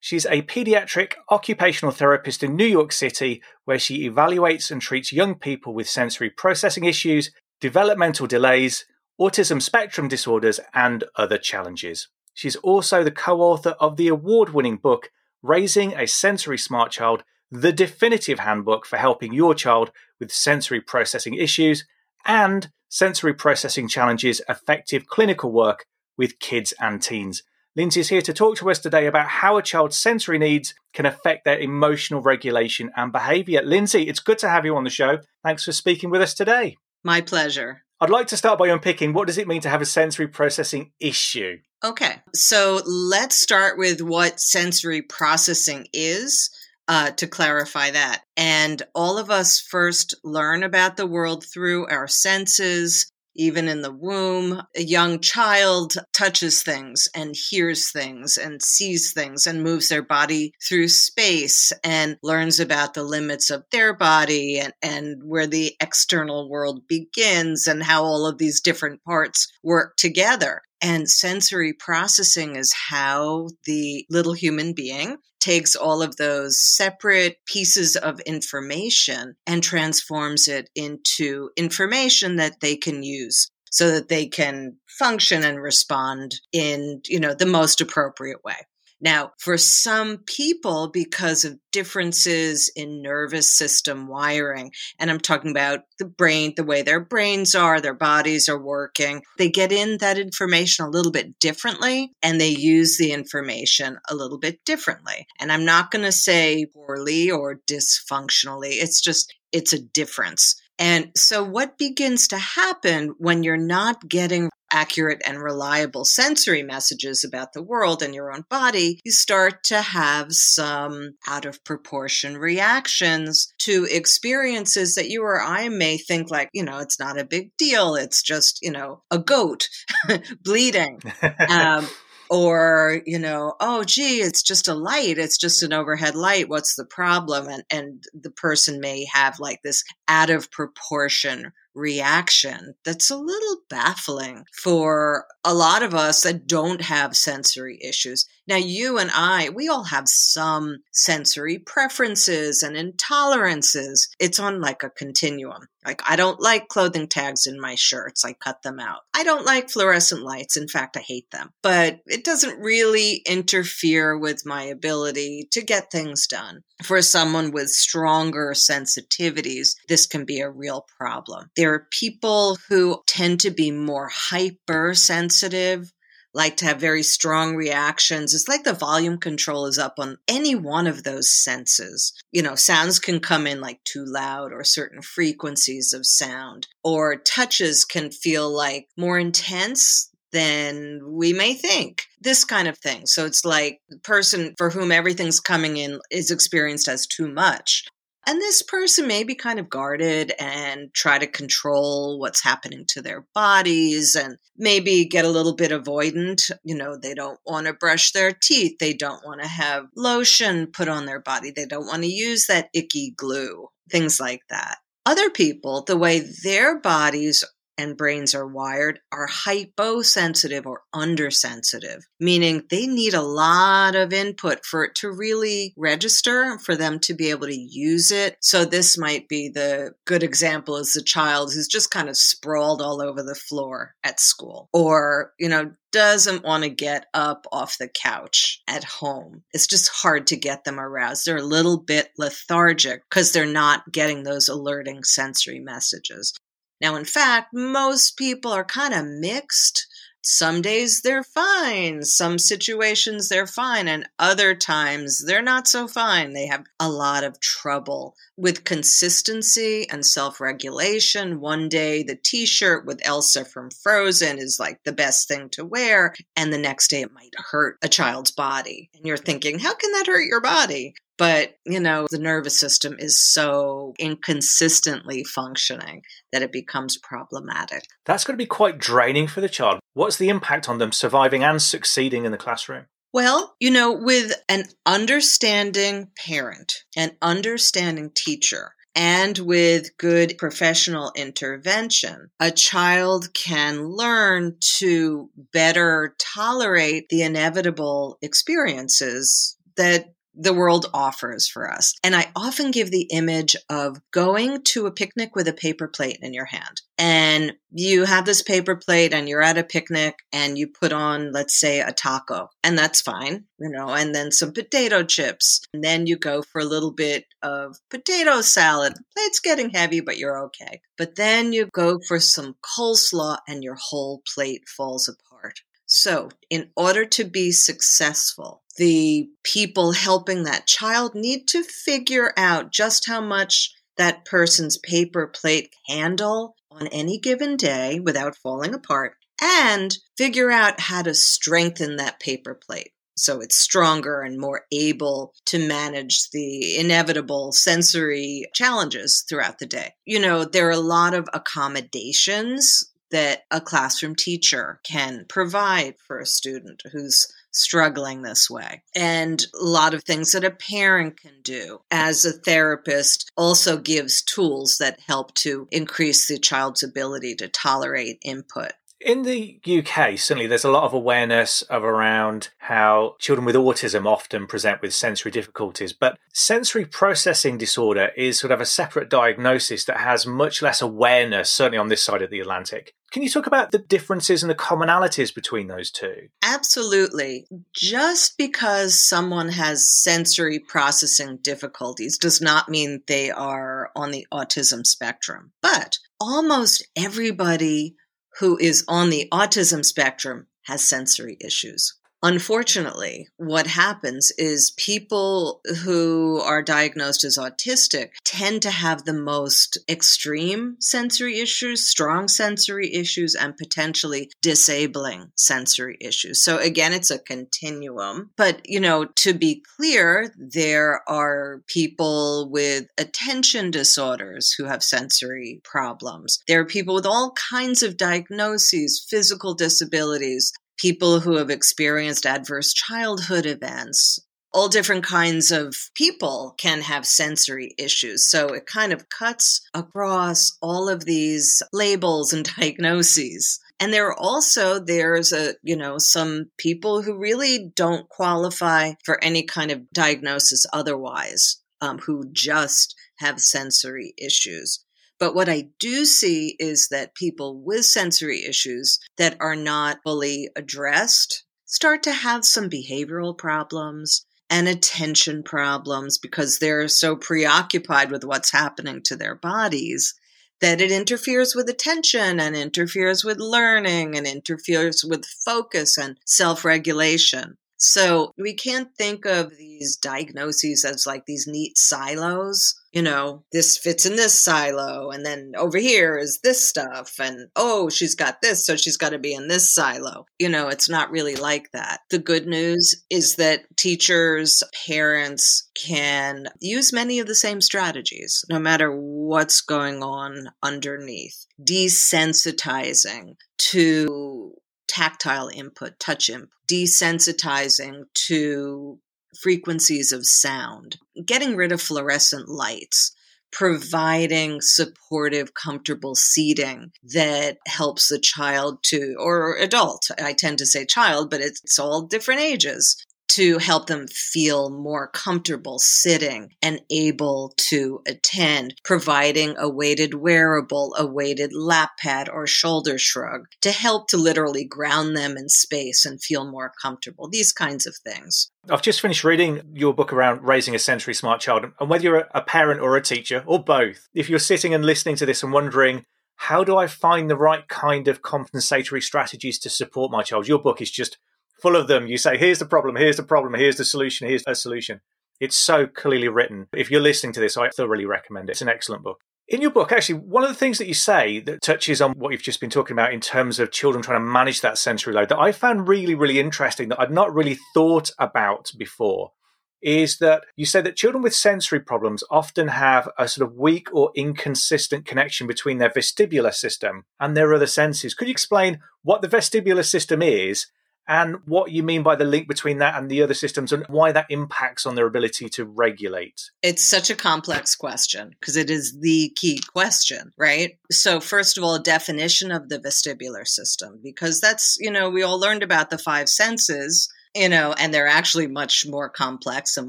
She's 0.00 0.26
a 0.26 0.42
pediatric 0.42 1.14
occupational 1.30 1.92
therapist 1.92 2.42
in 2.42 2.56
New 2.56 2.66
York 2.66 2.92
City, 2.92 3.42
where 3.64 3.78
she 3.78 4.08
evaluates 4.08 4.70
and 4.70 4.80
treats 4.80 5.12
young 5.12 5.34
people 5.36 5.72
with 5.72 5.88
sensory 5.88 6.30
processing 6.30 6.84
issues, 6.84 7.30
developmental 7.60 8.26
delays, 8.26 8.86
autism 9.20 9.60
spectrum 9.60 10.08
disorders, 10.08 10.60
and 10.74 11.04
other 11.16 11.38
challenges. 11.38 12.08
She's 12.34 12.56
also 12.56 13.02
the 13.02 13.10
co 13.10 13.40
author 13.40 13.74
of 13.80 13.96
the 13.96 14.08
award 14.08 14.50
winning 14.50 14.76
book, 14.76 15.10
Raising 15.42 15.94
a 15.94 16.06
Sensory 16.06 16.58
Smart 16.58 16.90
Child 16.92 17.24
the 17.50 17.72
definitive 17.72 18.40
handbook 18.40 18.86
for 18.86 18.96
helping 18.96 19.32
your 19.32 19.54
child 19.54 19.90
with 20.20 20.32
sensory 20.32 20.80
processing 20.80 21.34
issues 21.34 21.84
and 22.26 22.70
sensory 22.88 23.34
processing 23.34 23.88
challenges 23.88 24.40
effective 24.48 25.06
clinical 25.06 25.52
work 25.52 25.86
with 26.16 26.38
kids 26.38 26.74
and 26.80 27.02
teens. 27.02 27.42
Lindsey 27.76 28.00
is 28.00 28.08
here 28.08 28.22
to 28.22 28.32
talk 28.32 28.56
to 28.56 28.70
us 28.70 28.80
today 28.80 29.06
about 29.06 29.28
how 29.28 29.56
a 29.56 29.62
child's 29.62 29.96
sensory 29.96 30.38
needs 30.38 30.74
can 30.92 31.06
affect 31.06 31.44
their 31.44 31.58
emotional 31.58 32.20
regulation 32.20 32.90
and 32.96 33.12
behavior. 33.12 33.62
Lindsey, 33.62 34.08
it's 34.08 34.18
good 34.18 34.38
to 34.38 34.48
have 34.48 34.64
you 34.64 34.74
on 34.76 34.84
the 34.84 34.90
show. 34.90 35.18
Thanks 35.44 35.64
for 35.64 35.72
speaking 35.72 36.10
with 36.10 36.20
us 36.20 36.34
today. 36.34 36.76
My 37.04 37.20
pleasure. 37.20 37.82
I'd 38.00 38.10
like 38.10 38.26
to 38.28 38.36
start 38.36 38.58
by 38.58 38.68
unpicking 38.68 39.12
what 39.12 39.26
does 39.26 39.38
it 39.38 39.46
mean 39.46 39.60
to 39.60 39.68
have 39.68 39.82
a 39.82 39.86
sensory 39.86 40.26
processing 40.26 40.92
issue? 40.98 41.58
Okay. 41.84 42.16
So 42.34 42.80
let's 42.84 43.40
start 43.40 43.78
with 43.78 44.02
what 44.02 44.40
sensory 44.40 45.02
processing 45.02 45.86
is 45.92 46.50
uh, 46.88 47.10
to 47.12 47.26
clarify 47.26 47.90
that. 47.90 48.22
And 48.36 48.82
all 48.94 49.18
of 49.18 49.30
us 49.30 49.60
first 49.60 50.14
learn 50.24 50.62
about 50.62 50.96
the 50.96 51.06
world 51.06 51.44
through 51.44 51.86
our 51.88 52.08
senses. 52.08 53.10
Even 53.36 53.68
in 53.68 53.82
the 53.82 53.92
womb, 53.92 54.60
a 54.74 54.82
young 54.82 55.20
child 55.20 55.94
touches 56.12 56.60
things 56.64 57.06
and 57.14 57.36
hears 57.36 57.92
things 57.92 58.36
and 58.36 58.60
sees 58.60 59.12
things 59.12 59.46
and 59.46 59.62
moves 59.62 59.88
their 59.88 60.02
body 60.02 60.52
through 60.68 60.88
space 60.88 61.72
and 61.84 62.16
learns 62.24 62.58
about 62.58 62.94
the 62.94 63.04
limits 63.04 63.48
of 63.50 63.62
their 63.70 63.94
body 63.94 64.58
and, 64.58 64.72
and 64.82 65.22
where 65.22 65.46
the 65.46 65.76
external 65.80 66.50
world 66.50 66.88
begins 66.88 67.68
and 67.68 67.80
how 67.80 68.02
all 68.02 68.26
of 68.26 68.38
these 68.38 68.60
different 68.60 69.04
parts 69.04 69.46
work 69.62 69.94
together. 69.96 70.62
And 70.80 71.10
sensory 71.10 71.72
processing 71.72 72.56
is 72.56 72.72
how 72.72 73.48
the 73.64 74.06
little 74.10 74.32
human 74.32 74.74
being 74.74 75.16
takes 75.40 75.74
all 75.74 76.02
of 76.02 76.16
those 76.16 76.60
separate 76.60 77.36
pieces 77.46 77.96
of 77.96 78.20
information 78.20 79.34
and 79.46 79.62
transforms 79.62 80.48
it 80.48 80.68
into 80.74 81.50
information 81.56 82.36
that 82.36 82.60
they 82.60 82.76
can 82.76 83.02
use 83.02 83.50
so 83.70 83.90
that 83.90 84.08
they 84.08 84.26
can 84.26 84.76
function 84.98 85.44
and 85.44 85.60
respond 85.60 86.34
in, 86.52 87.00
you 87.06 87.20
know, 87.20 87.34
the 87.34 87.46
most 87.46 87.80
appropriate 87.80 88.42
way. 88.44 88.56
Now, 89.00 89.30
for 89.38 89.56
some 89.56 90.18
people, 90.18 90.90
because 90.92 91.44
of 91.44 91.58
differences 91.70 92.70
in 92.74 93.02
nervous 93.02 93.52
system 93.52 94.08
wiring, 94.08 94.72
and 94.98 95.10
I'm 95.10 95.20
talking 95.20 95.52
about 95.52 95.80
the 95.98 96.04
brain, 96.04 96.54
the 96.56 96.64
way 96.64 96.82
their 96.82 97.00
brains 97.00 97.54
are, 97.54 97.80
their 97.80 97.94
bodies 97.94 98.48
are 98.48 98.60
working, 98.60 99.22
they 99.38 99.50
get 99.50 99.70
in 99.70 99.98
that 99.98 100.18
information 100.18 100.84
a 100.84 100.90
little 100.90 101.12
bit 101.12 101.38
differently 101.38 102.12
and 102.22 102.40
they 102.40 102.48
use 102.48 102.98
the 102.98 103.12
information 103.12 103.98
a 104.08 104.16
little 104.16 104.38
bit 104.38 104.64
differently. 104.64 105.26
And 105.38 105.52
I'm 105.52 105.64
not 105.64 105.90
going 105.90 106.04
to 106.04 106.12
say 106.12 106.66
poorly 106.66 107.30
or 107.30 107.60
dysfunctionally, 107.66 108.72
it's 108.72 109.00
just, 109.00 109.32
it's 109.52 109.72
a 109.72 109.82
difference. 109.82 110.60
And 110.78 111.10
so, 111.16 111.42
what 111.42 111.76
begins 111.76 112.28
to 112.28 112.38
happen 112.38 113.14
when 113.18 113.42
you're 113.42 113.56
not 113.56 114.08
getting 114.08 114.48
accurate 114.70 115.22
and 115.26 115.42
reliable 115.42 116.04
sensory 116.04 116.62
messages 116.62 117.24
about 117.24 117.52
the 117.52 117.62
world 117.62 118.02
and 118.02 118.14
your 118.14 118.32
own 118.32 118.44
body, 118.48 119.00
you 119.04 119.12
start 119.12 119.64
to 119.64 119.80
have 119.80 120.26
some 120.30 121.14
out 121.26 121.44
of 121.44 121.64
proportion 121.64 122.36
reactions 122.36 123.52
to 123.58 123.86
experiences 123.90 124.94
that 124.94 125.08
you 125.08 125.22
or 125.22 125.40
I 125.40 125.68
may 125.68 125.98
think 125.98 126.30
like, 126.30 126.48
you 126.52 126.64
know, 126.64 126.78
it's 126.78 126.98
not 126.98 127.18
a 127.18 127.24
big 127.24 127.56
deal. 127.56 127.94
It's 127.94 128.22
just, 128.22 128.58
you 128.62 128.72
know, 128.72 129.02
a 129.10 129.18
goat 129.18 129.68
bleeding. 130.44 131.00
Um, 131.48 131.86
or 132.30 133.00
you 133.06 133.18
know 133.18 133.54
oh 133.60 133.84
gee 133.84 134.20
it's 134.20 134.42
just 134.42 134.68
a 134.68 134.74
light 134.74 135.18
it's 135.18 135.38
just 135.38 135.62
an 135.62 135.72
overhead 135.72 136.14
light 136.14 136.48
what's 136.48 136.76
the 136.76 136.84
problem 136.84 137.48
and 137.48 137.64
and 137.70 138.04
the 138.12 138.30
person 138.30 138.80
may 138.80 139.06
have 139.12 139.40
like 139.40 139.60
this 139.62 139.82
out 140.08 140.30
of 140.30 140.50
proportion 140.50 141.52
reaction 141.78 142.74
that's 142.84 143.10
a 143.10 143.16
little 143.16 143.58
baffling 143.70 144.44
for 144.62 145.26
a 145.44 145.54
lot 145.54 145.82
of 145.82 145.94
us 145.94 146.22
that 146.22 146.46
don't 146.46 146.82
have 146.82 147.16
sensory 147.16 147.78
issues. 147.82 148.26
Now, 148.48 148.56
you 148.56 148.96
and 148.98 149.10
I, 149.12 149.50
we 149.50 149.68
all 149.68 149.84
have 149.84 150.08
some 150.08 150.78
sensory 150.90 151.58
preferences 151.58 152.62
and 152.62 152.76
intolerances. 152.76 154.08
It's 154.18 154.40
on 154.40 154.62
like 154.62 154.82
a 154.82 154.88
continuum. 154.88 155.66
Like, 155.84 156.00
I 156.08 156.16
don't 156.16 156.40
like 156.40 156.68
clothing 156.68 157.08
tags 157.08 157.46
in 157.46 157.60
my 157.60 157.74
shirts. 157.74 158.24
I 158.24 158.32
cut 158.32 158.62
them 158.62 158.80
out. 158.80 159.00
I 159.14 159.22
don't 159.22 159.44
like 159.44 159.68
fluorescent 159.68 160.22
lights. 160.22 160.56
In 160.56 160.66
fact, 160.66 160.96
I 160.96 161.00
hate 161.00 161.30
them. 161.30 161.50
But 161.62 162.00
it 162.06 162.24
doesn't 162.24 162.58
really 162.58 163.22
interfere 163.26 164.16
with 164.16 164.46
my 164.46 164.62
ability 164.62 165.48
to 165.52 165.62
get 165.62 165.90
things 165.92 166.26
done. 166.26 166.62
For 166.82 167.02
someone 167.02 167.52
with 167.52 167.68
stronger 167.68 168.52
sensitivities, 168.54 169.76
this 169.88 170.06
can 170.06 170.24
be 170.24 170.40
a 170.40 170.50
real 170.50 170.86
problem. 170.98 171.50
There 171.54 171.74
are 171.74 171.86
people 171.90 172.58
who 172.68 173.02
tend 173.06 173.40
to 173.40 173.50
be 173.50 173.70
more 173.70 174.08
hypersensitive 174.10 175.92
like 176.38 176.56
to 176.56 176.66
have 176.66 176.78
very 176.80 177.02
strong 177.02 177.56
reactions. 177.56 178.32
It's 178.32 178.46
like 178.46 178.62
the 178.62 178.72
volume 178.72 179.18
control 179.18 179.66
is 179.66 179.76
up 179.76 179.94
on 179.98 180.18
any 180.28 180.54
one 180.54 180.86
of 180.86 181.02
those 181.02 181.28
senses. 181.28 182.12
You 182.30 182.42
know, 182.42 182.54
sounds 182.54 183.00
can 183.00 183.18
come 183.18 183.44
in 183.44 183.60
like 183.60 183.82
too 183.82 184.04
loud 184.06 184.52
or 184.52 184.62
certain 184.62 185.02
frequencies 185.02 185.92
of 185.92 186.06
sound, 186.06 186.68
or 186.84 187.16
touches 187.16 187.84
can 187.84 188.12
feel 188.12 188.48
like 188.48 188.86
more 188.96 189.18
intense 189.18 190.10
than 190.30 191.00
we 191.04 191.32
may 191.32 191.54
think. 191.54 192.04
This 192.20 192.44
kind 192.44 192.68
of 192.68 192.78
thing. 192.78 193.06
So 193.06 193.26
it's 193.26 193.44
like 193.44 193.80
the 193.88 193.98
person 193.98 194.54
for 194.56 194.70
whom 194.70 194.92
everything's 194.92 195.40
coming 195.40 195.76
in 195.76 195.98
is 196.08 196.30
experienced 196.30 196.86
as 196.86 197.04
too 197.04 197.26
much. 197.26 197.84
And 198.28 198.42
this 198.42 198.60
person 198.60 199.06
may 199.06 199.24
be 199.24 199.34
kind 199.34 199.58
of 199.58 199.70
guarded 199.70 200.34
and 200.38 200.92
try 200.92 201.18
to 201.18 201.26
control 201.26 202.18
what's 202.20 202.44
happening 202.44 202.84
to 202.88 203.00
their 203.00 203.26
bodies 203.34 204.14
and 204.14 204.36
maybe 204.54 205.06
get 205.06 205.24
a 205.24 205.30
little 205.30 205.56
bit 205.56 205.70
avoidant. 205.70 206.50
You 206.62 206.76
know, 206.76 206.98
they 206.98 207.14
don't 207.14 207.40
want 207.46 207.68
to 207.68 207.72
brush 207.72 208.12
their 208.12 208.32
teeth. 208.32 208.76
They 208.80 208.92
don't 208.92 209.24
want 209.24 209.40
to 209.40 209.48
have 209.48 209.86
lotion 209.96 210.66
put 210.66 210.88
on 210.88 211.06
their 211.06 211.20
body. 211.20 211.52
They 211.56 211.64
don't 211.64 211.86
want 211.86 212.02
to 212.02 212.08
use 212.10 212.48
that 212.48 212.68
icky 212.74 213.14
glue, 213.16 213.68
things 213.90 214.20
like 214.20 214.42
that. 214.50 214.76
Other 215.06 215.30
people, 215.30 215.84
the 215.86 215.96
way 215.96 216.22
their 216.44 216.78
bodies 216.78 217.44
and 217.78 217.96
brains 217.96 218.34
are 218.34 218.46
wired 218.46 219.00
are 219.12 219.28
hyposensitive 219.30 220.66
or 220.66 220.82
undersensitive, 220.92 222.06
meaning 222.20 222.64
they 222.70 222.86
need 222.86 223.14
a 223.14 223.22
lot 223.22 223.94
of 223.94 224.12
input 224.12 224.64
for 224.66 224.84
it 224.84 224.94
to 224.96 225.10
really 225.10 225.72
register, 225.76 226.58
for 226.58 226.76
them 226.76 226.98
to 226.98 227.14
be 227.14 227.30
able 227.30 227.46
to 227.46 227.56
use 227.56 228.10
it. 228.10 228.36
So 228.40 228.64
this 228.64 228.98
might 228.98 229.28
be 229.28 229.48
the 229.48 229.92
good 230.04 230.22
example 230.22 230.76
is 230.76 230.92
the 230.92 231.02
child 231.02 231.52
who's 231.52 231.68
just 231.68 231.90
kind 231.90 232.08
of 232.08 232.16
sprawled 232.16 232.82
all 232.82 233.00
over 233.00 233.22
the 233.22 233.34
floor 233.34 233.94
at 234.02 234.20
school 234.20 234.68
or, 234.72 235.32
you 235.38 235.48
know, 235.48 235.70
doesn't 235.90 236.44
want 236.44 236.64
to 236.64 236.70
get 236.70 237.06
up 237.14 237.46
off 237.50 237.78
the 237.78 237.88
couch 237.88 238.62
at 238.68 238.84
home. 238.84 239.42
It's 239.52 239.66
just 239.66 239.88
hard 239.88 240.26
to 240.28 240.36
get 240.36 240.64
them 240.64 240.78
aroused. 240.78 241.24
They're 241.24 241.38
a 241.38 241.42
little 241.42 241.78
bit 241.78 242.10
lethargic 242.18 243.02
because 243.08 243.32
they're 243.32 243.46
not 243.46 243.90
getting 243.90 244.22
those 244.22 244.48
alerting 244.48 245.04
sensory 245.04 245.60
messages. 245.60 246.34
Now, 246.80 246.96
in 246.96 247.04
fact, 247.04 247.52
most 247.52 248.16
people 248.16 248.52
are 248.52 248.64
kind 248.64 248.94
of 248.94 249.04
mixed. 249.06 249.86
Some 250.22 250.62
days 250.62 251.02
they're 251.02 251.22
fine, 251.22 252.02
some 252.02 252.38
situations 252.38 253.28
they're 253.28 253.46
fine, 253.46 253.88
and 253.88 254.08
other 254.18 254.54
times 254.54 255.24
they're 255.24 255.40
not 255.40 255.68
so 255.68 255.88
fine. 255.88 256.32
They 256.32 256.46
have 256.48 256.64
a 256.78 256.90
lot 256.90 257.24
of 257.24 257.40
trouble 257.40 258.14
with 258.36 258.64
consistency 258.64 259.88
and 259.88 260.04
self 260.04 260.40
regulation. 260.40 261.40
One 261.40 261.68
day, 261.68 262.02
the 262.02 262.16
t 262.16 262.46
shirt 262.46 262.84
with 262.84 263.00
Elsa 263.04 263.44
from 263.44 263.70
Frozen 263.70 264.38
is 264.38 264.60
like 264.60 264.82
the 264.84 264.92
best 264.92 265.28
thing 265.28 265.48
to 265.50 265.64
wear, 265.64 266.14
and 266.36 266.52
the 266.52 266.58
next 266.58 266.88
day, 266.88 267.02
it 267.02 267.12
might 267.12 267.34
hurt 267.36 267.78
a 267.82 267.88
child's 267.88 268.32
body. 268.32 268.90
And 268.94 269.06
you're 269.06 269.16
thinking, 269.16 269.60
how 269.60 269.74
can 269.74 269.92
that 269.92 270.08
hurt 270.08 270.26
your 270.26 270.40
body? 270.40 270.94
But, 271.18 271.56
you 271.66 271.80
know, 271.80 272.06
the 272.10 272.18
nervous 272.18 272.58
system 272.58 272.96
is 272.98 273.20
so 273.20 273.92
inconsistently 273.98 275.24
functioning 275.24 276.02
that 276.32 276.42
it 276.42 276.52
becomes 276.52 276.96
problematic. 276.96 277.84
That's 278.06 278.24
going 278.24 278.34
to 278.34 278.42
be 278.42 278.46
quite 278.46 278.78
draining 278.78 279.26
for 279.26 279.40
the 279.40 279.48
child. 279.48 279.80
What's 279.94 280.16
the 280.16 280.28
impact 280.28 280.68
on 280.68 280.78
them 280.78 280.92
surviving 280.92 281.42
and 281.42 281.60
succeeding 281.60 282.24
in 282.24 282.30
the 282.30 282.38
classroom? 282.38 282.86
Well, 283.12 283.54
you 283.58 283.70
know, 283.70 283.92
with 283.92 284.32
an 284.48 284.64
understanding 284.86 286.08
parent, 286.24 286.72
an 286.96 287.16
understanding 287.20 288.12
teacher, 288.14 288.74
and 288.94 289.38
with 289.38 289.96
good 289.96 290.34
professional 290.38 291.12
intervention, 291.16 292.30
a 292.40 292.50
child 292.50 293.32
can 293.32 293.86
learn 293.86 294.56
to 294.78 295.30
better 295.52 296.14
tolerate 296.18 297.08
the 297.08 297.22
inevitable 297.22 298.18
experiences 298.22 299.56
that 299.76 300.14
the 300.38 300.54
world 300.54 300.86
offers 300.94 301.48
for 301.48 301.70
us. 301.70 301.94
And 302.04 302.14
I 302.14 302.30
often 302.36 302.70
give 302.70 302.90
the 302.90 303.08
image 303.10 303.56
of 303.68 303.98
going 304.12 304.62
to 304.68 304.86
a 304.86 304.92
picnic 304.92 305.34
with 305.34 305.48
a 305.48 305.52
paper 305.52 305.88
plate 305.88 306.18
in 306.22 306.32
your 306.32 306.44
hand. 306.44 306.80
And 306.96 307.54
you 307.70 308.04
have 308.04 308.24
this 308.24 308.42
paper 308.42 308.76
plate 308.76 309.12
and 309.12 309.28
you're 309.28 309.42
at 309.42 309.58
a 309.58 309.64
picnic 309.64 310.20
and 310.32 310.56
you 310.56 310.68
put 310.68 310.92
on, 310.92 311.32
let's 311.32 311.58
say, 311.58 311.80
a 311.80 311.92
taco. 311.92 312.48
And 312.62 312.78
that's 312.78 313.00
fine, 313.00 313.44
you 313.58 313.68
know, 313.68 313.88
and 313.88 314.14
then 314.14 314.30
some 314.30 314.52
potato 314.52 315.02
chips. 315.02 315.60
And 315.74 315.82
then 315.82 316.06
you 316.06 316.16
go 316.16 316.42
for 316.42 316.60
a 316.60 316.64
little 316.64 316.92
bit 316.92 317.24
of 317.42 317.76
potato 317.90 318.40
salad. 318.40 318.94
Plate's 319.16 319.40
getting 319.40 319.70
heavy, 319.70 320.00
but 320.00 320.18
you're 320.18 320.44
okay. 320.46 320.80
But 320.96 321.16
then 321.16 321.52
you 321.52 321.68
go 321.72 321.98
for 322.06 322.20
some 322.20 322.56
coleslaw 322.62 323.38
and 323.48 323.62
your 323.64 323.76
whole 323.76 324.22
plate 324.34 324.62
falls 324.68 325.08
apart. 325.08 325.60
So, 325.88 326.28
in 326.50 326.70
order 326.76 327.06
to 327.06 327.24
be 327.24 327.50
successful, 327.50 328.62
the 328.76 329.30
people 329.42 329.92
helping 329.92 330.44
that 330.44 330.66
child 330.66 331.14
need 331.14 331.48
to 331.48 331.64
figure 331.64 332.32
out 332.36 332.70
just 332.70 333.08
how 333.08 333.22
much 333.22 333.72
that 333.96 334.24
person's 334.24 334.76
paper 334.78 335.26
plate 335.26 335.74
handle 335.88 336.54
on 336.70 336.86
any 336.88 337.18
given 337.18 337.56
day 337.56 337.98
without 338.00 338.36
falling 338.36 338.74
apart 338.74 339.16
and 339.40 339.96
figure 340.16 340.50
out 340.50 340.78
how 340.78 341.02
to 341.02 341.14
strengthen 341.14 341.96
that 341.96 342.20
paper 342.20 342.54
plate 342.54 342.92
so 343.18 343.40
it's 343.40 343.56
stronger 343.56 344.20
and 344.22 344.38
more 344.38 344.62
able 344.70 345.34
to 345.46 345.66
manage 345.66 346.30
the 346.30 346.76
inevitable 346.76 347.52
sensory 347.52 348.44
challenges 348.54 349.24
throughout 349.28 349.58
the 349.58 349.66
day. 349.66 349.92
You 350.06 350.20
know, 350.20 350.44
there 350.44 350.68
are 350.68 350.72
a 350.72 350.78
lot 350.78 351.14
of 351.14 351.28
accommodations 351.34 352.92
that 353.10 353.44
a 353.50 353.60
classroom 353.60 354.14
teacher 354.14 354.80
can 354.84 355.24
provide 355.28 355.94
for 356.06 356.18
a 356.18 356.26
student 356.26 356.82
who's 356.92 357.26
struggling 357.50 358.22
this 358.22 358.48
way. 358.48 358.82
And 358.94 359.44
a 359.60 359.64
lot 359.64 359.94
of 359.94 360.04
things 360.04 360.32
that 360.32 360.44
a 360.44 360.50
parent 360.50 361.20
can 361.20 361.40
do 361.42 361.80
as 361.90 362.24
a 362.24 362.32
therapist 362.32 363.30
also 363.36 363.78
gives 363.78 364.22
tools 364.22 364.78
that 364.78 365.00
help 365.06 365.34
to 365.36 365.66
increase 365.70 366.28
the 366.28 366.38
child's 366.38 366.82
ability 366.82 367.34
to 367.36 367.48
tolerate 367.48 368.18
input. 368.22 368.72
In 369.00 369.22
the 369.22 369.60
UK, 369.64 370.18
certainly 370.18 370.48
there's 370.48 370.64
a 370.64 370.70
lot 370.70 370.84
of 370.84 370.92
awareness 370.92 371.62
of 371.62 371.84
around 371.84 372.50
how 372.58 373.14
children 373.20 373.44
with 373.44 373.54
autism 373.54 374.06
often 374.06 374.46
present 374.46 374.82
with 374.82 374.92
sensory 374.92 375.30
difficulties, 375.30 375.92
but 375.92 376.18
sensory 376.32 376.84
processing 376.84 377.58
disorder 377.58 378.10
is 378.16 378.40
sort 378.40 378.50
of 378.50 378.60
a 378.60 378.66
separate 378.66 379.08
diagnosis 379.08 379.84
that 379.84 379.98
has 379.98 380.26
much 380.26 380.62
less 380.62 380.82
awareness, 380.82 381.48
certainly 381.48 381.78
on 381.78 381.88
this 381.88 382.02
side 382.02 382.22
of 382.22 382.30
the 382.30 382.40
Atlantic. 382.40 382.94
Can 383.10 383.22
you 383.22 383.30
talk 383.30 383.46
about 383.46 383.70
the 383.70 383.78
differences 383.78 384.42
and 384.42 384.50
the 384.50 384.54
commonalities 384.54 385.34
between 385.34 385.68
those 385.68 385.90
two? 385.90 386.28
Absolutely. 386.42 387.46
Just 387.72 388.36
because 388.36 389.02
someone 389.02 389.48
has 389.48 389.88
sensory 389.88 390.58
processing 390.58 391.38
difficulties 391.38 392.18
does 392.18 392.42
not 392.42 392.68
mean 392.68 393.02
they 393.06 393.30
are 393.30 393.90
on 393.96 394.10
the 394.10 394.26
autism 394.32 394.84
spectrum. 394.84 395.52
But 395.62 395.98
almost 396.20 396.86
everybody 396.96 397.96
who 398.38 398.56
is 398.58 398.84
on 398.88 399.10
the 399.10 399.28
autism 399.32 399.84
spectrum 399.84 400.46
has 400.66 400.84
sensory 400.84 401.36
issues. 401.40 401.97
Unfortunately, 402.22 403.28
what 403.36 403.68
happens 403.68 404.32
is 404.38 404.72
people 404.76 405.60
who 405.84 406.40
are 406.40 406.62
diagnosed 406.62 407.22
as 407.22 407.38
autistic 407.38 408.10
tend 408.24 408.62
to 408.62 408.70
have 408.70 409.04
the 409.04 409.12
most 409.12 409.78
extreme 409.88 410.76
sensory 410.80 411.38
issues, 411.38 411.86
strong 411.86 412.26
sensory 412.26 412.92
issues, 412.92 413.36
and 413.36 413.56
potentially 413.56 414.30
disabling 414.42 415.30
sensory 415.36 415.96
issues. 416.00 416.42
So 416.42 416.58
again, 416.58 416.92
it's 416.92 417.12
a 417.12 417.20
continuum. 417.20 418.30
But, 418.36 418.62
you 418.64 418.80
know, 418.80 419.04
to 419.04 419.32
be 419.32 419.62
clear, 419.76 420.34
there 420.36 421.08
are 421.08 421.62
people 421.68 422.50
with 422.50 422.86
attention 422.98 423.70
disorders 423.70 424.52
who 424.58 424.64
have 424.64 424.82
sensory 424.82 425.60
problems. 425.62 426.40
There 426.48 426.60
are 426.60 426.64
people 426.64 426.94
with 426.94 427.06
all 427.06 427.32
kinds 427.50 427.84
of 427.84 427.96
diagnoses, 427.96 429.06
physical 429.08 429.54
disabilities, 429.54 430.52
people 430.78 431.20
who 431.20 431.36
have 431.36 431.50
experienced 431.50 432.26
adverse 432.26 432.72
childhood 432.72 433.46
events. 433.46 434.20
All 434.54 434.68
different 434.68 435.04
kinds 435.04 435.50
of 435.50 435.76
people 435.94 436.54
can 436.58 436.80
have 436.80 437.06
sensory 437.06 437.74
issues. 437.78 438.30
So 438.30 438.48
it 438.48 438.64
kind 438.64 438.92
of 438.92 439.10
cuts 439.10 439.60
across 439.74 440.56
all 440.62 440.88
of 440.88 441.04
these 441.04 441.62
labels 441.72 442.32
and 442.32 442.48
diagnoses. 442.58 443.60
And 443.80 443.92
there 443.92 444.08
are 444.08 444.18
also, 444.18 444.80
there's 444.80 445.32
a, 445.32 445.54
you 445.62 445.76
know, 445.76 445.98
some 445.98 446.46
people 446.56 447.02
who 447.02 447.18
really 447.18 447.70
don't 447.76 448.08
qualify 448.08 448.92
for 449.04 449.22
any 449.22 449.44
kind 449.44 449.70
of 449.70 449.90
diagnosis 449.92 450.64
otherwise, 450.72 451.60
um, 451.80 451.98
who 451.98 452.24
just 452.32 452.94
have 453.18 453.40
sensory 453.40 454.14
issues. 454.16 454.84
But 455.18 455.34
what 455.34 455.48
I 455.48 455.68
do 455.78 456.04
see 456.04 456.56
is 456.58 456.88
that 456.90 457.14
people 457.14 457.60
with 457.60 457.84
sensory 457.84 458.44
issues 458.44 458.98
that 459.16 459.36
are 459.40 459.56
not 459.56 459.98
fully 460.04 460.48
addressed 460.54 461.44
start 461.64 462.02
to 462.04 462.12
have 462.12 462.44
some 462.44 462.70
behavioral 462.70 463.36
problems 463.36 464.24
and 464.50 464.68
attention 464.68 465.42
problems 465.42 466.18
because 466.18 466.58
they're 466.58 466.88
so 466.88 467.16
preoccupied 467.16 468.10
with 468.10 468.24
what's 468.24 468.52
happening 468.52 469.02
to 469.02 469.16
their 469.16 469.34
bodies 469.34 470.14
that 470.60 470.80
it 470.80 470.90
interferes 470.90 471.54
with 471.54 471.68
attention 471.68 472.40
and 472.40 472.56
interferes 472.56 473.24
with 473.24 473.38
learning 473.38 474.16
and 474.16 474.26
interferes 474.26 475.04
with 475.04 475.24
focus 475.44 475.98
and 475.98 476.16
self 476.24 476.64
regulation. 476.64 477.56
So 477.76 478.32
we 478.36 478.54
can't 478.54 478.92
think 478.96 479.24
of 479.24 479.56
these 479.56 479.96
diagnoses 479.96 480.84
as 480.84 481.06
like 481.06 481.26
these 481.26 481.46
neat 481.46 481.78
silos. 481.78 482.77
You 482.92 483.02
know, 483.02 483.44
this 483.52 483.76
fits 483.76 484.06
in 484.06 484.16
this 484.16 484.42
silo, 484.42 485.10
and 485.10 485.24
then 485.24 485.52
over 485.56 485.78
here 485.78 486.16
is 486.16 486.40
this 486.42 486.66
stuff, 486.66 487.14
and 487.20 487.48
oh, 487.54 487.90
she's 487.90 488.14
got 488.14 488.40
this, 488.42 488.64
so 488.64 488.76
she's 488.76 488.96
got 488.96 489.10
to 489.10 489.18
be 489.18 489.34
in 489.34 489.48
this 489.48 489.72
silo. 489.72 490.24
You 490.38 490.48
know, 490.48 490.68
it's 490.68 490.88
not 490.88 491.10
really 491.10 491.36
like 491.36 491.70
that. 491.72 492.00
The 492.10 492.18
good 492.18 492.46
news 492.46 493.04
is 493.10 493.36
that 493.36 493.64
teachers, 493.76 494.62
parents 494.86 495.68
can 495.74 496.46
use 496.60 496.92
many 496.92 497.18
of 497.18 497.26
the 497.26 497.34
same 497.34 497.60
strategies, 497.60 498.44
no 498.48 498.58
matter 498.58 498.90
what's 498.90 499.60
going 499.60 500.02
on 500.02 500.48
underneath. 500.62 501.46
Desensitizing 501.62 503.34
to 503.58 504.54
tactile 504.88 505.48
input, 505.48 505.98
touch 506.00 506.30
input, 506.30 506.48
desensitizing 506.66 508.04
to 508.14 508.98
frequencies 509.40 510.12
of 510.12 510.26
sound, 510.26 510.98
getting 511.24 511.56
rid 511.56 511.72
of 511.72 511.82
fluorescent 511.82 512.48
lights, 512.48 513.14
providing 513.50 514.60
supportive, 514.60 515.54
comfortable 515.54 516.14
seating 516.14 516.92
that 517.02 517.56
helps 517.66 518.08
the 518.08 518.18
child 518.18 518.78
to, 518.84 519.14
or 519.18 519.56
adult, 519.56 520.10
I 520.22 520.32
tend 520.34 520.58
to 520.58 520.66
say 520.66 520.84
child, 520.84 521.30
but 521.30 521.40
it's 521.40 521.78
all 521.78 522.02
different 522.02 522.40
ages, 522.40 522.96
to 523.38 523.58
help 523.58 523.86
them 523.86 524.08
feel 524.08 524.68
more 524.68 525.06
comfortable 525.06 525.78
sitting 525.78 526.52
and 526.60 526.80
able 526.90 527.54
to 527.56 528.02
attend, 528.04 528.74
providing 528.82 529.54
a 529.58 529.68
weighted 529.68 530.12
wearable, 530.12 530.92
a 530.98 531.06
weighted 531.06 531.52
lap 531.54 531.90
pad 532.00 532.28
or 532.28 532.48
shoulder 532.48 532.98
shrug 532.98 533.44
to 533.60 533.70
help 533.70 534.08
to 534.08 534.16
literally 534.16 534.64
ground 534.64 535.16
them 535.16 535.36
in 535.36 535.48
space 535.48 536.04
and 536.04 536.20
feel 536.20 536.50
more 536.50 536.72
comfortable. 536.82 537.28
These 537.28 537.52
kinds 537.52 537.86
of 537.86 537.94
things. 538.04 538.50
I've 538.68 538.82
just 538.82 539.00
finished 539.00 539.22
reading 539.22 539.62
your 539.72 539.94
book 539.94 540.12
around 540.12 540.42
raising 540.42 540.74
a 540.74 540.80
sensory 540.80 541.14
smart 541.14 541.40
child, 541.40 541.66
and 541.78 541.88
whether 541.88 542.02
you're 542.02 542.28
a 542.34 542.42
parent 542.42 542.80
or 542.80 542.96
a 542.96 543.00
teacher 543.00 543.44
or 543.46 543.62
both, 543.62 544.08
if 544.14 544.28
you're 544.28 544.40
sitting 544.40 544.74
and 544.74 544.84
listening 544.84 545.14
to 545.14 545.26
this 545.26 545.44
and 545.44 545.52
wondering, 545.52 546.04
how 546.34 546.64
do 546.64 546.76
I 546.76 546.88
find 546.88 547.30
the 547.30 547.36
right 547.36 547.68
kind 547.68 548.08
of 548.08 548.22
compensatory 548.22 549.00
strategies 549.00 549.60
to 549.60 549.70
support 549.70 550.10
my 550.10 550.24
child? 550.24 550.48
Your 550.48 550.58
book 550.58 550.82
is 550.82 550.90
just 550.90 551.18
full 551.60 551.76
of 551.76 551.88
them. 551.88 552.06
You 552.06 552.18
say, 552.18 552.36
here's 552.36 552.58
the 552.58 552.66
problem, 552.66 552.96
here's 552.96 553.16
the 553.16 553.22
problem, 553.22 553.54
here's 553.54 553.76
the 553.76 553.84
solution, 553.84 554.28
here's 554.28 554.44
a 554.46 554.54
solution. 554.54 555.00
It's 555.40 555.56
so 555.56 555.86
clearly 555.86 556.28
written. 556.28 556.66
If 556.74 556.90
you're 556.90 557.00
listening 557.00 557.32
to 557.34 557.40
this, 557.40 557.56
I 557.56 557.68
thoroughly 557.70 558.06
recommend 558.06 558.48
it. 558.48 558.52
It's 558.52 558.62
an 558.62 558.68
excellent 558.68 559.04
book. 559.04 559.20
In 559.48 559.62
your 559.62 559.70
book, 559.70 559.92
actually, 559.92 560.16
one 560.16 560.42
of 560.42 560.50
the 560.50 560.54
things 560.54 560.76
that 560.76 560.88
you 560.88 560.94
say 560.94 561.40
that 561.40 561.62
touches 561.62 562.02
on 562.02 562.12
what 562.12 562.32
you've 562.32 562.42
just 562.42 562.60
been 562.60 562.68
talking 562.68 562.94
about 562.94 563.14
in 563.14 563.20
terms 563.20 563.58
of 563.58 563.70
children 563.70 564.02
trying 564.02 564.20
to 564.20 564.26
manage 564.26 564.60
that 564.60 564.76
sensory 564.76 565.14
load 565.14 565.30
that 565.30 565.38
I 565.38 565.52
found 565.52 565.88
really, 565.88 566.14
really 566.14 566.38
interesting 566.38 566.90
that 566.90 567.00
I'd 567.00 567.10
not 567.10 567.32
really 567.32 567.56
thought 567.72 568.10
about 568.18 568.70
before 568.76 569.32
is 569.80 570.18
that 570.18 570.44
you 570.56 570.66
say 570.66 570.80
that 570.80 570.96
children 570.96 571.22
with 571.22 571.34
sensory 571.34 571.80
problems 571.80 572.24
often 572.30 572.68
have 572.68 573.08
a 573.16 573.28
sort 573.28 573.48
of 573.48 573.56
weak 573.56 573.88
or 573.92 574.10
inconsistent 574.14 575.06
connection 575.06 575.46
between 575.46 575.78
their 575.78 575.90
vestibular 575.90 576.52
system 576.52 577.04
and 577.20 577.36
their 577.36 577.54
other 577.54 577.66
senses. 577.66 578.12
Could 578.12 578.28
you 578.28 578.32
explain 578.32 578.80
what 579.02 579.22
the 579.22 579.28
vestibular 579.28 579.84
system 579.84 580.20
is 580.20 580.66
and 581.08 581.36
what 581.46 581.72
you 581.72 581.82
mean 581.82 582.02
by 582.02 582.14
the 582.14 582.24
link 582.24 582.46
between 582.46 582.78
that 582.78 582.94
and 582.94 583.10
the 583.10 583.22
other 583.22 583.32
systems 583.34 583.72
and 583.72 583.84
why 583.88 584.12
that 584.12 584.26
impacts 584.28 584.84
on 584.84 584.94
their 584.94 585.06
ability 585.06 585.48
to 585.48 585.64
regulate. 585.64 586.50
It's 586.62 586.84
such 586.84 587.08
a 587.08 587.16
complex 587.16 587.74
question 587.74 588.36
because 588.38 588.56
it 588.56 588.68
is 588.68 588.98
the 589.00 589.32
key 589.34 589.60
question, 589.72 590.32
right? 590.36 590.78
So, 590.92 591.18
first 591.18 591.56
of 591.56 591.64
all, 591.64 591.74
a 591.74 591.82
definition 591.82 592.52
of 592.52 592.68
the 592.68 592.78
vestibular 592.78 593.46
system, 593.46 594.00
because 594.02 594.40
that's, 594.40 594.76
you 594.78 594.90
know, 594.90 595.08
we 595.08 595.22
all 595.22 595.40
learned 595.40 595.62
about 595.62 595.88
the 595.88 595.98
five 595.98 596.28
senses, 596.28 597.08
you 597.34 597.48
know, 597.48 597.74
and 597.78 597.92
they're 597.92 598.06
actually 598.06 598.46
much 598.46 598.86
more 598.86 599.08
complex 599.08 599.74
than 599.74 599.88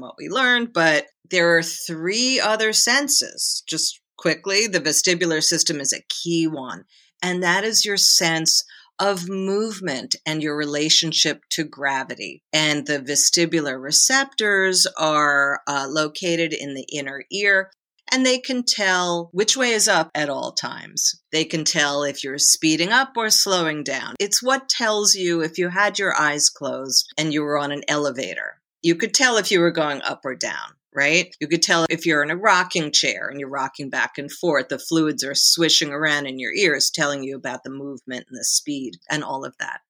what 0.00 0.14
we 0.16 0.30
learned, 0.30 0.72
but 0.72 1.06
there 1.30 1.56
are 1.56 1.62
three 1.62 2.40
other 2.40 2.72
senses. 2.72 3.62
Just 3.68 4.00
quickly, 4.16 4.66
the 4.66 4.80
vestibular 4.80 5.42
system 5.42 5.80
is 5.80 5.92
a 5.92 6.04
key 6.08 6.46
one, 6.46 6.84
and 7.22 7.42
that 7.42 7.62
is 7.62 7.84
your 7.84 7.98
sense 7.98 8.64
of 9.00 9.28
movement 9.28 10.14
and 10.26 10.42
your 10.42 10.56
relationship 10.56 11.42
to 11.50 11.64
gravity. 11.64 12.42
And 12.52 12.86
the 12.86 13.00
vestibular 13.00 13.82
receptors 13.82 14.86
are 14.98 15.60
uh, 15.66 15.86
located 15.88 16.52
in 16.52 16.74
the 16.74 16.86
inner 16.92 17.24
ear 17.32 17.70
and 18.12 18.26
they 18.26 18.38
can 18.38 18.64
tell 18.64 19.30
which 19.32 19.56
way 19.56 19.70
is 19.70 19.88
up 19.88 20.10
at 20.14 20.28
all 20.28 20.52
times. 20.52 21.14
They 21.32 21.44
can 21.44 21.64
tell 21.64 22.02
if 22.02 22.24
you're 22.24 22.38
speeding 22.38 22.90
up 22.90 23.12
or 23.16 23.30
slowing 23.30 23.84
down. 23.84 24.16
It's 24.18 24.42
what 24.42 24.68
tells 24.68 25.14
you 25.14 25.42
if 25.42 25.58
you 25.58 25.68
had 25.68 25.98
your 25.98 26.14
eyes 26.18 26.48
closed 26.48 27.06
and 27.16 27.32
you 27.32 27.42
were 27.42 27.58
on 27.58 27.72
an 27.72 27.82
elevator. 27.88 28.60
You 28.82 28.96
could 28.96 29.14
tell 29.14 29.36
if 29.36 29.50
you 29.50 29.60
were 29.60 29.70
going 29.70 30.02
up 30.02 30.22
or 30.24 30.34
down 30.34 30.74
right? 30.94 31.34
You 31.40 31.48
could 31.48 31.62
tell 31.62 31.86
if 31.88 32.06
you're 32.06 32.22
in 32.22 32.30
a 32.30 32.36
rocking 32.36 32.90
chair 32.92 33.28
and 33.28 33.38
you're 33.38 33.48
rocking 33.48 33.90
back 33.90 34.18
and 34.18 34.30
forth, 34.30 34.68
the 34.68 34.78
fluids 34.78 35.24
are 35.24 35.34
swishing 35.34 35.90
around 35.90 36.26
in 36.26 36.38
your 36.38 36.52
ears, 36.52 36.90
telling 36.90 37.22
you 37.22 37.36
about 37.36 37.64
the 37.64 37.70
movement 37.70 38.26
and 38.28 38.38
the 38.38 38.44
speed 38.44 38.94
and 39.08 39.22
all 39.22 39.44
of 39.44 39.56
that. 39.58 39.80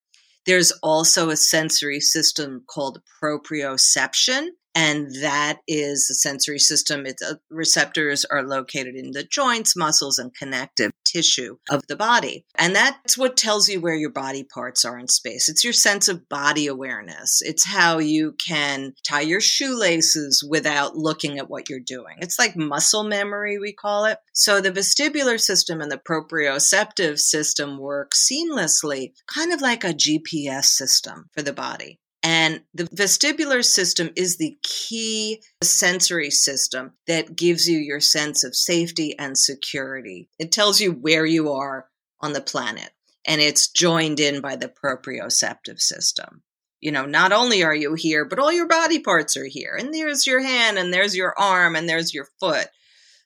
There's 0.47 0.73
also 0.83 1.31
a 1.31 1.37
sensory 1.37 2.01
system 2.01 2.65
called 2.67 3.03
proprioception, 3.23 4.49
and 4.75 5.11
that 5.23 5.59
is 5.67 6.07
the 6.07 6.15
sensory 6.15 6.59
system. 6.59 7.07
Its 7.07 7.23
uh, 7.23 7.35
receptors 7.51 8.25
are 8.25 8.43
located 8.43 8.95
in 8.95 9.13
the 9.13 9.25
joints, 9.25 9.77
muscles, 9.77 10.19
and 10.19 10.35
connective 10.35 10.93
tissue 11.05 11.57
of 11.69 11.87
the 11.89 11.97
body. 11.97 12.45
And 12.57 12.75
that's 12.75 13.19
what 13.19 13.37
tells 13.37 13.69
you 13.69 13.81
where 13.81 13.95
your 13.95 14.11
body 14.11 14.45
parts 14.45 14.85
are 14.85 14.99
in 14.99 15.09
space. 15.09 15.49
It's 15.49 15.65
your 15.65 15.73
sense 15.73 16.09
of 16.09 16.29
body 16.29 16.67
awareness. 16.67 17.43
It's 17.43 17.65
how 17.67 17.99
you 17.99 18.35
can 18.47 18.95
tie 19.07 19.23
your 19.23 19.41
shoelaces 19.41 20.45
without 20.49 20.97
looking 20.97 21.39
at 21.39 21.51
what 21.51 21.69
you're 21.69 21.81
doing. 21.81 22.17
It's 22.19 22.39
like 22.39 22.57
muscle 22.57 23.05
memory, 23.05 23.59
we 23.59 23.73
call 23.73 24.05
it. 24.05 24.19
So 24.33 24.61
the 24.61 24.73
vestibular 24.73 25.41
system 25.41 25.81
and 25.81 25.91
the 25.91 25.99
proprioceptive 25.99 27.19
system 27.19 27.79
work 27.79 28.13
seamlessly, 28.13 29.13
kind 29.27 29.53
of 29.53 29.61
like 29.61 29.85
a 29.85 29.95
GPS 29.95 30.65
system 30.65 31.29
for 31.33 31.43
the 31.43 31.53
body. 31.53 32.00
And 32.23 32.63
the 32.75 32.85
vestibular 32.85 33.65
system 33.65 34.11
is 34.15 34.37
the 34.37 34.59
key 34.63 35.43
sensory 35.63 36.31
system 36.31 36.93
that 37.07 37.35
gives 37.35 37.67
you 37.67 37.79
your 37.79 38.01
sense 38.01 38.45
of 38.45 38.55
safety 38.55 39.19
and 39.19 39.39
security. 39.39 40.29
It 40.39 40.53
tells 40.53 40.81
you 40.81 40.93
where 40.93 41.25
you 41.25 41.53
are 41.53 41.87
on 42.21 42.35
the 42.35 42.43
planet, 42.43 42.91
and 43.27 43.41
it's 43.41 43.69
joined 43.69 44.21
in 44.21 44.43
by 44.43 44.57
the 44.57 44.69
proprioceptive 44.69 45.81
system. 45.81 46.43
You 46.81 46.93
know, 46.93 47.07
not 47.07 47.33
only 47.33 47.63
are 47.63 47.75
you 47.75 47.95
here, 47.95 48.27
but 48.27 48.39
all 48.39 48.53
your 48.53 48.69
body 48.69 48.99
parts 48.99 49.37
are 49.37 49.47
here. 49.47 49.77
And 49.79 49.93
there's 49.93 50.27
your 50.27 50.43
hand, 50.43 50.79
and 50.79 50.93
there's 50.93 51.17
your 51.17 51.39
arm, 51.39 51.75
and 51.75 51.89
there's 51.89 52.13
your 52.13 52.29
foot. 52.39 52.69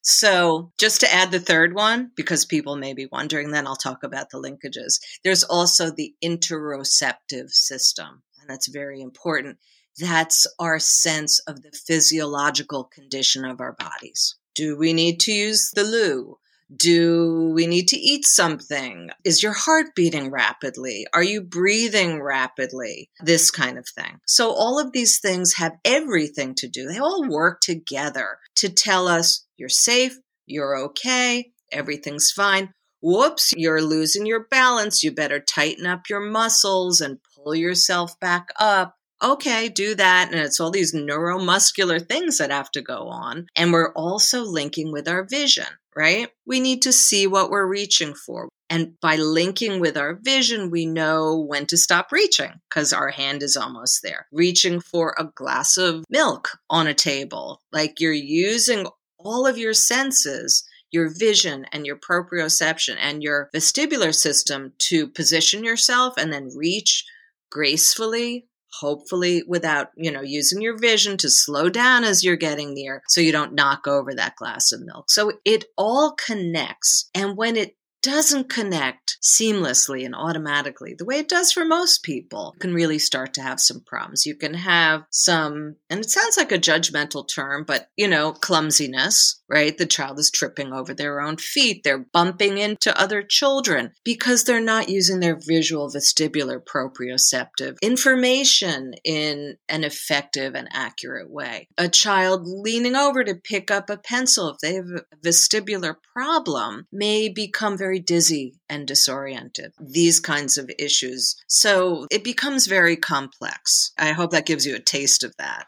So, 0.03 0.71
just 0.79 1.01
to 1.01 1.13
add 1.13 1.31
the 1.31 1.41
third 1.41 1.75
one, 1.75 2.11
because 2.15 2.45
people 2.45 2.77
may 2.77 2.93
be 2.93 3.09
wondering, 3.11 3.51
then 3.51 3.67
I'll 3.67 3.75
talk 3.75 4.03
about 4.05 4.31
the 4.31 4.39
linkages. 4.39 5.01
There's 5.25 5.45
also 5.45 5.91
the 5.91 6.15
interoceptive 6.23 7.51
system 7.51 8.23
and 8.45 8.51
that's 8.51 8.69
very 8.69 9.01
important. 9.01 9.57
That's 9.99 10.47
our 10.59 10.79
sense 10.79 11.41
of 11.47 11.63
the 11.63 11.73
physiological 11.73 12.85
condition 12.85 13.45
of 13.45 13.61
our 13.61 13.73
bodies. 13.73 14.37
Do 14.55 14.77
we 14.77 14.93
need 14.93 15.19
to 15.21 15.33
use 15.33 15.71
the 15.75 15.83
loo? 15.83 16.39
Do 16.75 17.53
we 17.55 17.67
need 17.67 17.89
to 17.89 17.97
eat 17.97 18.27
something? 18.27 19.11
Is 19.25 19.43
your 19.43 19.53
heart 19.53 19.95
beating 19.95 20.31
rapidly? 20.31 21.07
Are 21.15 21.23
you 21.23 21.41
breathing 21.41 22.23
rapidly? 22.23 23.11
This 23.21 23.51
kind 23.51 23.79
of 23.79 23.87
thing. 23.89 24.19
So, 24.27 24.51
all 24.51 24.79
of 24.79 24.93
these 24.93 25.21
things 25.21 25.55
have 25.55 25.75
everything 25.85 26.55
to 26.57 26.69
do, 26.69 26.87
they 26.87 26.99
all 26.99 27.29
work 27.29 27.61
together 27.61 28.39
to 28.57 28.69
tell 28.69 29.09
us 29.09 29.47
you're 29.57 29.69
safe, 29.69 30.19
you're 30.47 30.77
okay, 30.77 31.53
everything's 31.71 32.31
fine. 32.31 32.73
Whoops, 33.07 33.53
you're 33.55 33.83
losing 33.83 34.25
your 34.25 34.47
balance. 34.51 35.03
You 35.03 35.13
better 35.13 35.39
tighten 35.39 35.85
up 35.85 36.09
your 36.09 36.21
muscles 36.21 37.03
and 37.03 37.19
pull 37.45 37.55
yourself 37.55 38.19
back 38.21 38.49
up 38.59 38.97
okay, 39.23 39.71
do 39.71 39.95
that. 39.95 40.31
And 40.33 40.41
it's 40.41 40.61
all 40.61 40.71
these 40.71 40.95
neuromuscular 40.95 42.07
things 42.07 42.37
that 42.39 42.51
have 42.51 42.71
to 42.73 42.83
go 42.83 43.09
on. 43.09 43.47
And 43.57 43.73
we're 43.73 43.93
also 43.93 44.43
linking 44.43 44.93
with 44.93 45.09
our 45.09 45.25
vision 45.25 45.65
right? 45.97 46.29
We 46.47 46.61
need 46.61 46.83
to 46.83 46.93
see 46.93 47.27
what 47.27 47.51
we're 47.51 47.67
reaching 47.67 48.15
for. 48.15 48.49
And 48.71 48.99
by 49.01 49.17
linking 49.17 49.81
with 49.81 49.97
our 49.97 50.15
vision, 50.15 50.71
we 50.71 50.87
know 50.87 51.39
when 51.39 51.67
to 51.67 51.77
stop 51.77 52.11
reaching 52.11 52.53
because 52.69 52.93
our 52.93 53.11
hand 53.11 53.43
is 53.43 53.57
almost 53.57 54.01
there. 54.03 54.27
Reaching 54.33 54.81
for 54.81 55.15
a 55.19 55.31
glass 55.35 55.77
of 55.77 56.05
milk 56.11 56.59
on 56.71 56.87
a 56.87 56.95
table, 56.95 57.61
like 57.73 58.01
you're 58.01 58.13
using 58.13 58.87
all 59.19 59.47
of 59.47 59.59
your 59.59 59.75
senses 59.75 60.65
your 60.91 61.13
vision 61.19 61.67
and 61.73 61.85
your 61.85 61.97
proprioception 61.97 62.95
and 63.01 63.21
your 63.21 63.51
vestibular 63.53 64.15
system 64.15 64.73
to 64.79 65.09
position 65.09 65.65
yourself 65.65 66.15
and 66.17 66.33
then 66.33 66.49
reach 66.55 67.05
gracefully 67.51 68.47
hopefully 68.81 69.43
without, 69.47 69.89
you 69.97 70.11
know, 70.11 70.23
using 70.23 70.61
your 70.61 70.77
vision 70.77 71.17
to 71.19 71.31
slow 71.31 71.69
down 71.69 72.05
as 72.05 72.25
you're 72.25 72.37
getting 72.37 72.75
near 72.75 73.03
so 73.09 73.21
you 73.21 73.33
don't 73.33 73.55
knock 73.55 73.87
over 73.87 74.15
that 74.15 74.37
glass 74.37 74.73
of 74.73 74.81
milk. 74.85 75.11
So 75.11 75.33
it 75.45 75.67
all 75.77 76.15
connects. 76.15 77.09
And 77.15 77.37
when 77.37 77.57
it 77.57 77.77
doesn't 78.05 78.51
connect 78.51 79.17
seamlessly 79.23 80.05
and 80.05 80.15
automatically 80.15 80.95
the 80.97 81.07
way 81.07 81.17
it 81.17 81.29
does 81.29 81.51
for 81.51 81.65
most 81.65 82.03
people 82.03 82.55
can 82.61 82.75
really 82.75 82.99
start 82.99 83.33
to 83.33 83.41
have 83.41 83.59
some 83.59 83.81
problems. 83.81 84.27
You 84.27 84.37
can 84.37 84.53
have 84.53 85.05
some, 85.11 85.77
and 85.89 86.01
it 86.01 86.11
sounds 86.11 86.37
like 86.37 86.53
a 86.53 86.59
judgmental 86.59 87.27
term, 87.27 87.65
but 87.67 87.89
you 87.97 88.07
know, 88.07 88.33
clumsiness, 88.33 89.43
right? 89.49 89.77
The 89.77 89.87
child 89.87 90.19
is 90.19 90.31
tripping 90.31 90.73
over 90.75 90.93
their 90.93 91.23
own 91.23 91.39
feet. 91.39 91.83
They're 91.83 92.07
bumping 92.13 92.59
into 92.59 93.01
other 93.01 93.23
children 93.23 93.93
because 94.05 94.45
they're 94.45 94.61
not 94.61 94.91
using 94.91 95.21
their 95.21 95.39
visual 95.41 95.89
vestibular 95.89 96.63
proprioceptive 96.63 97.79
information 97.81 98.93
in 99.03 99.57
an 99.71 99.83
effective 99.83 100.55
and 100.55 100.69
accurate 100.73 101.31
way. 101.31 101.69
A 101.79 101.89
child 101.89 102.43
leaning 102.45 102.97
over 102.97 103.25
to 103.25 103.35
pick 103.35 103.71
up 103.71 103.89
a 103.89 103.97
pencil, 103.97 104.51
if 104.51 104.59
they 104.59 104.75
have 104.75 104.89
a 104.89 105.17
vestibular 105.27 105.95
problem, 106.15 106.87
may 106.93 107.31
become 107.31 107.79
very 107.79 107.94
very 107.95 108.01
dizzy 108.01 108.55
and 108.69 108.89
disoriented, 108.89 109.73
these 109.79 110.19
kinds 110.19 110.59
of 110.59 110.69
issues. 110.81 111.37
So 111.47 112.07
it 112.11 112.25
becomes 112.25 112.67
very 112.67 112.97
complex. 112.97 113.93
I 113.97 114.13
hope 114.13 114.33
that 114.33 114.47
gives 114.47 114.67
you 114.67 114.75
a 114.75 114.81
taste 114.81 115.23
of 115.23 115.33
that. 115.39 115.67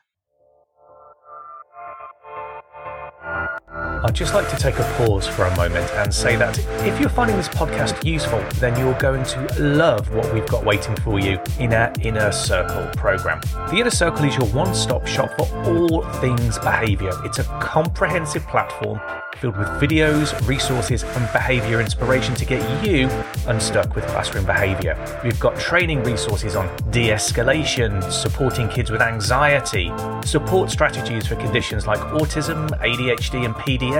I'd 4.06 4.14
just 4.14 4.34
like 4.34 4.48
to 4.50 4.56
take 4.56 4.78
a 4.78 4.84
pause 4.98 5.26
for 5.26 5.46
a 5.46 5.56
moment 5.56 5.90
and 5.94 6.14
say 6.14 6.36
that 6.36 6.56
if 6.86 7.00
you're 7.00 7.08
finding 7.08 7.36
this 7.36 7.48
podcast 7.48 8.04
useful, 8.04 8.38
then 8.60 8.78
you're 8.78 8.96
going 9.00 9.24
to 9.24 9.60
love 9.60 10.14
what 10.14 10.32
we've 10.32 10.46
got 10.46 10.64
waiting 10.64 10.94
for 10.98 11.18
you 11.18 11.40
in 11.58 11.74
our 11.74 11.92
Inner 12.00 12.30
Circle 12.30 12.88
program. 12.96 13.40
The 13.68 13.78
Inner 13.78 13.90
Circle 13.90 14.26
is 14.26 14.36
your 14.36 14.46
one 14.50 14.76
stop 14.76 15.08
shop 15.08 15.36
for 15.36 15.48
all 15.64 16.04
things 16.20 16.56
behaviour. 16.60 17.10
It's 17.24 17.40
a 17.40 17.44
comprehensive 17.60 18.46
platform 18.46 19.00
filled 19.38 19.56
with 19.58 19.68
videos, 19.68 20.46
resources, 20.46 21.02
and 21.02 21.32
behaviour 21.32 21.80
inspiration 21.80 22.34
to 22.36 22.44
get 22.46 22.86
you 22.86 23.06
unstuck 23.48 23.94
with 23.94 24.06
classroom 24.06 24.46
behaviour. 24.46 24.96
We've 25.22 25.38
got 25.38 25.58
training 25.58 26.02
resources 26.04 26.56
on 26.56 26.74
de 26.90 27.08
escalation, 27.08 28.02
supporting 28.10 28.68
kids 28.68 28.90
with 28.90 29.02
anxiety, 29.02 29.92
support 30.24 30.70
strategies 30.70 31.26
for 31.26 31.36
conditions 31.36 31.86
like 31.86 31.98
autism, 31.98 32.68
ADHD, 32.80 33.44
and 33.44 33.54
PDA 33.56 33.95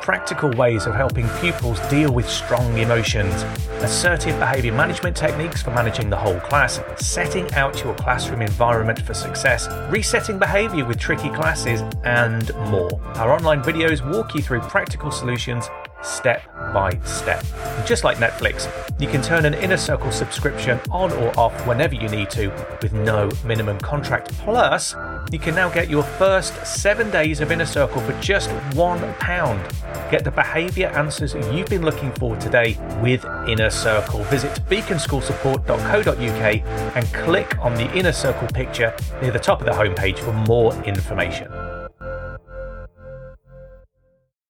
practical 0.00 0.50
ways 0.50 0.86
of 0.86 0.94
helping 0.94 1.28
pupils 1.40 1.80
deal 1.88 2.12
with 2.12 2.28
strong 2.28 2.78
emotions, 2.78 3.42
assertive 3.82 4.38
behaviour 4.38 4.72
management 4.72 5.16
techniques 5.16 5.60
for 5.60 5.70
managing 5.70 6.08
the 6.08 6.16
whole 6.16 6.38
class, 6.40 6.80
setting 6.98 7.52
out 7.54 7.82
your 7.82 7.94
classroom 7.94 8.42
environment 8.42 9.00
for 9.00 9.14
success, 9.14 9.66
resetting 9.90 10.38
behaviour 10.38 10.84
with 10.84 11.00
tricky 11.00 11.30
classes, 11.30 11.80
and 12.04 12.54
more. 12.70 13.00
Our 13.16 13.32
online 13.32 13.62
videos 13.62 14.08
walk 14.08 14.34
you 14.34 14.42
through 14.42 14.60
practical 14.60 15.10
solutions 15.10 15.68
step 16.04 16.42
by 16.72 16.98
step. 17.04 17.44
Just 17.86 18.04
like 18.04 18.18
Netflix, 18.18 18.68
you 19.00 19.08
can 19.08 19.22
turn 19.22 19.44
an 19.44 19.54
Inner 19.54 19.76
Circle 19.76 20.12
subscription 20.12 20.80
on 20.90 21.12
or 21.12 21.38
off 21.38 21.66
whenever 21.66 21.94
you 21.94 22.08
need 22.08 22.30
to 22.30 22.48
with 22.82 22.92
no 22.92 23.30
minimum 23.44 23.78
contract. 23.78 24.32
Plus, 24.38 24.94
you 25.32 25.38
can 25.38 25.54
now 25.54 25.68
get 25.68 25.88
your 25.88 26.02
first 26.02 26.66
seven 26.66 27.10
days 27.10 27.40
of 27.40 27.50
Inner 27.50 27.66
Circle 27.66 28.00
for 28.02 28.12
just 28.20 28.50
£1. 28.50 30.10
Get 30.10 30.24
the 30.24 30.30
behaviour 30.30 30.88
answers 30.88 31.34
you've 31.34 31.68
been 31.68 31.82
looking 31.82 32.12
for 32.12 32.36
today 32.36 32.76
with 33.02 33.24
Inner 33.48 33.70
Circle. 33.70 34.22
Visit 34.24 34.52
beaconschoolsupport.co.uk 34.68 36.96
and 36.96 37.14
click 37.14 37.58
on 37.58 37.74
the 37.74 37.90
Inner 37.96 38.12
Circle 38.12 38.48
picture 38.48 38.94
near 39.22 39.30
the 39.30 39.38
top 39.38 39.60
of 39.60 39.66
the 39.66 39.72
homepage 39.72 40.18
for 40.18 40.32
more 40.32 40.74
information. 40.84 41.50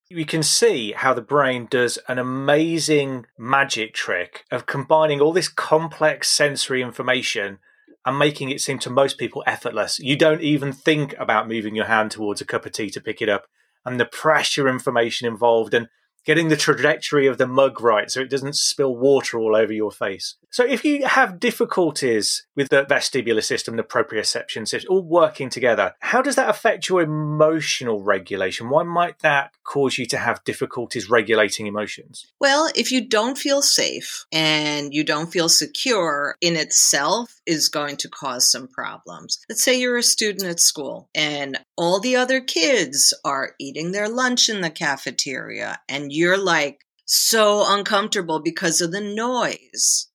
You 0.07 0.25
can 0.25 0.43
see 0.43 0.91
how 0.91 1.15
the 1.15 1.21
brain 1.21 1.67
does 1.67 1.97
an 2.07 2.19
amazing 2.19 3.25
magic 3.39 3.95
trick 3.95 4.45
of 4.51 4.67
combining 4.67 5.19
all 5.19 5.33
this 5.33 5.47
complex 5.47 6.29
sensory 6.29 6.83
information 6.83 7.57
and 8.05 8.19
making 8.19 8.51
it 8.51 8.61
seem 8.61 8.77
to 8.79 8.91
most 8.91 9.17
people 9.17 9.43
effortless. 9.47 9.97
You 9.97 10.15
don't 10.15 10.41
even 10.41 10.71
think 10.71 11.15
about 11.17 11.47
moving 11.47 11.75
your 11.75 11.85
hand 11.85 12.11
towards 12.11 12.39
a 12.39 12.45
cup 12.45 12.67
of 12.67 12.73
tea 12.73 12.91
to 12.91 13.01
pick 13.01 13.19
it 13.19 13.29
up, 13.29 13.47
and 13.83 13.99
the 13.99 14.05
pressure 14.05 14.67
information 14.67 15.27
involved, 15.27 15.73
and 15.73 15.87
getting 16.25 16.49
the 16.49 16.57
trajectory 16.57 17.27
of 17.27 17.37
the 17.37 17.47
mug 17.47 17.81
right 17.81 18.09
so 18.11 18.19
it 18.19 18.29
doesn't 18.29 18.55
spill 18.55 18.95
water 18.95 19.39
all 19.39 19.55
over 19.55 19.71
your 19.71 19.91
face. 19.91 20.35
So 20.49 20.65
if 20.65 20.83
you 20.83 21.05
have 21.05 21.39
difficulties 21.39 22.45
with 22.55 22.69
the 22.69 22.85
vestibular 22.85 23.43
system, 23.43 23.75
the 23.75 23.83
proprioception 23.83 24.67
system, 24.67 24.89
all 24.89 25.03
working 25.03 25.49
together, 25.49 25.93
how 25.99 26.21
does 26.21 26.35
that 26.35 26.49
affect 26.49 26.89
your 26.89 27.01
emotional 27.01 28.01
regulation? 28.01 28.69
Why 28.69 28.83
might 28.83 29.19
that 29.19 29.51
cause 29.63 29.97
you 29.97 30.05
to 30.07 30.17
have 30.17 30.43
difficulties 30.43 31.09
regulating 31.09 31.67
emotions? 31.67 32.25
Well, 32.39 32.69
if 32.75 32.91
you 32.91 33.07
don't 33.07 33.37
feel 33.37 33.61
safe 33.61 34.25
and 34.31 34.93
you 34.93 35.03
don't 35.03 35.31
feel 35.31 35.49
secure 35.49 36.35
in 36.41 36.55
itself 36.55 37.34
is 37.45 37.69
going 37.69 37.97
to 37.97 38.09
cause 38.09 38.49
some 38.49 38.67
problems. 38.67 39.39
Let's 39.49 39.63
say 39.63 39.79
you're 39.79 39.97
a 39.97 40.03
student 40.03 40.49
at 40.49 40.59
school 40.59 41.09
and 41.13 41.59
all 41.77 41.99
the 41.99 42.15
other 42.15 42.41
kids 42.41 43.13
are 43.23 43.53
eating 43.59 43.91
their 43.91 44.09
lunch 44.09 44.49
in 44.49 44.61
the 44.61 44.69
cafeteria 44.69 45.79
and 45.87 46.11
you're 46.11 46.37
like 46.37 46.79
so 47.05 47.63
uncomfortable 47.67 48.39
because 48.39 48.81
of 48.81 48.91
the 48.91 49.01
noise. 49.01 50.07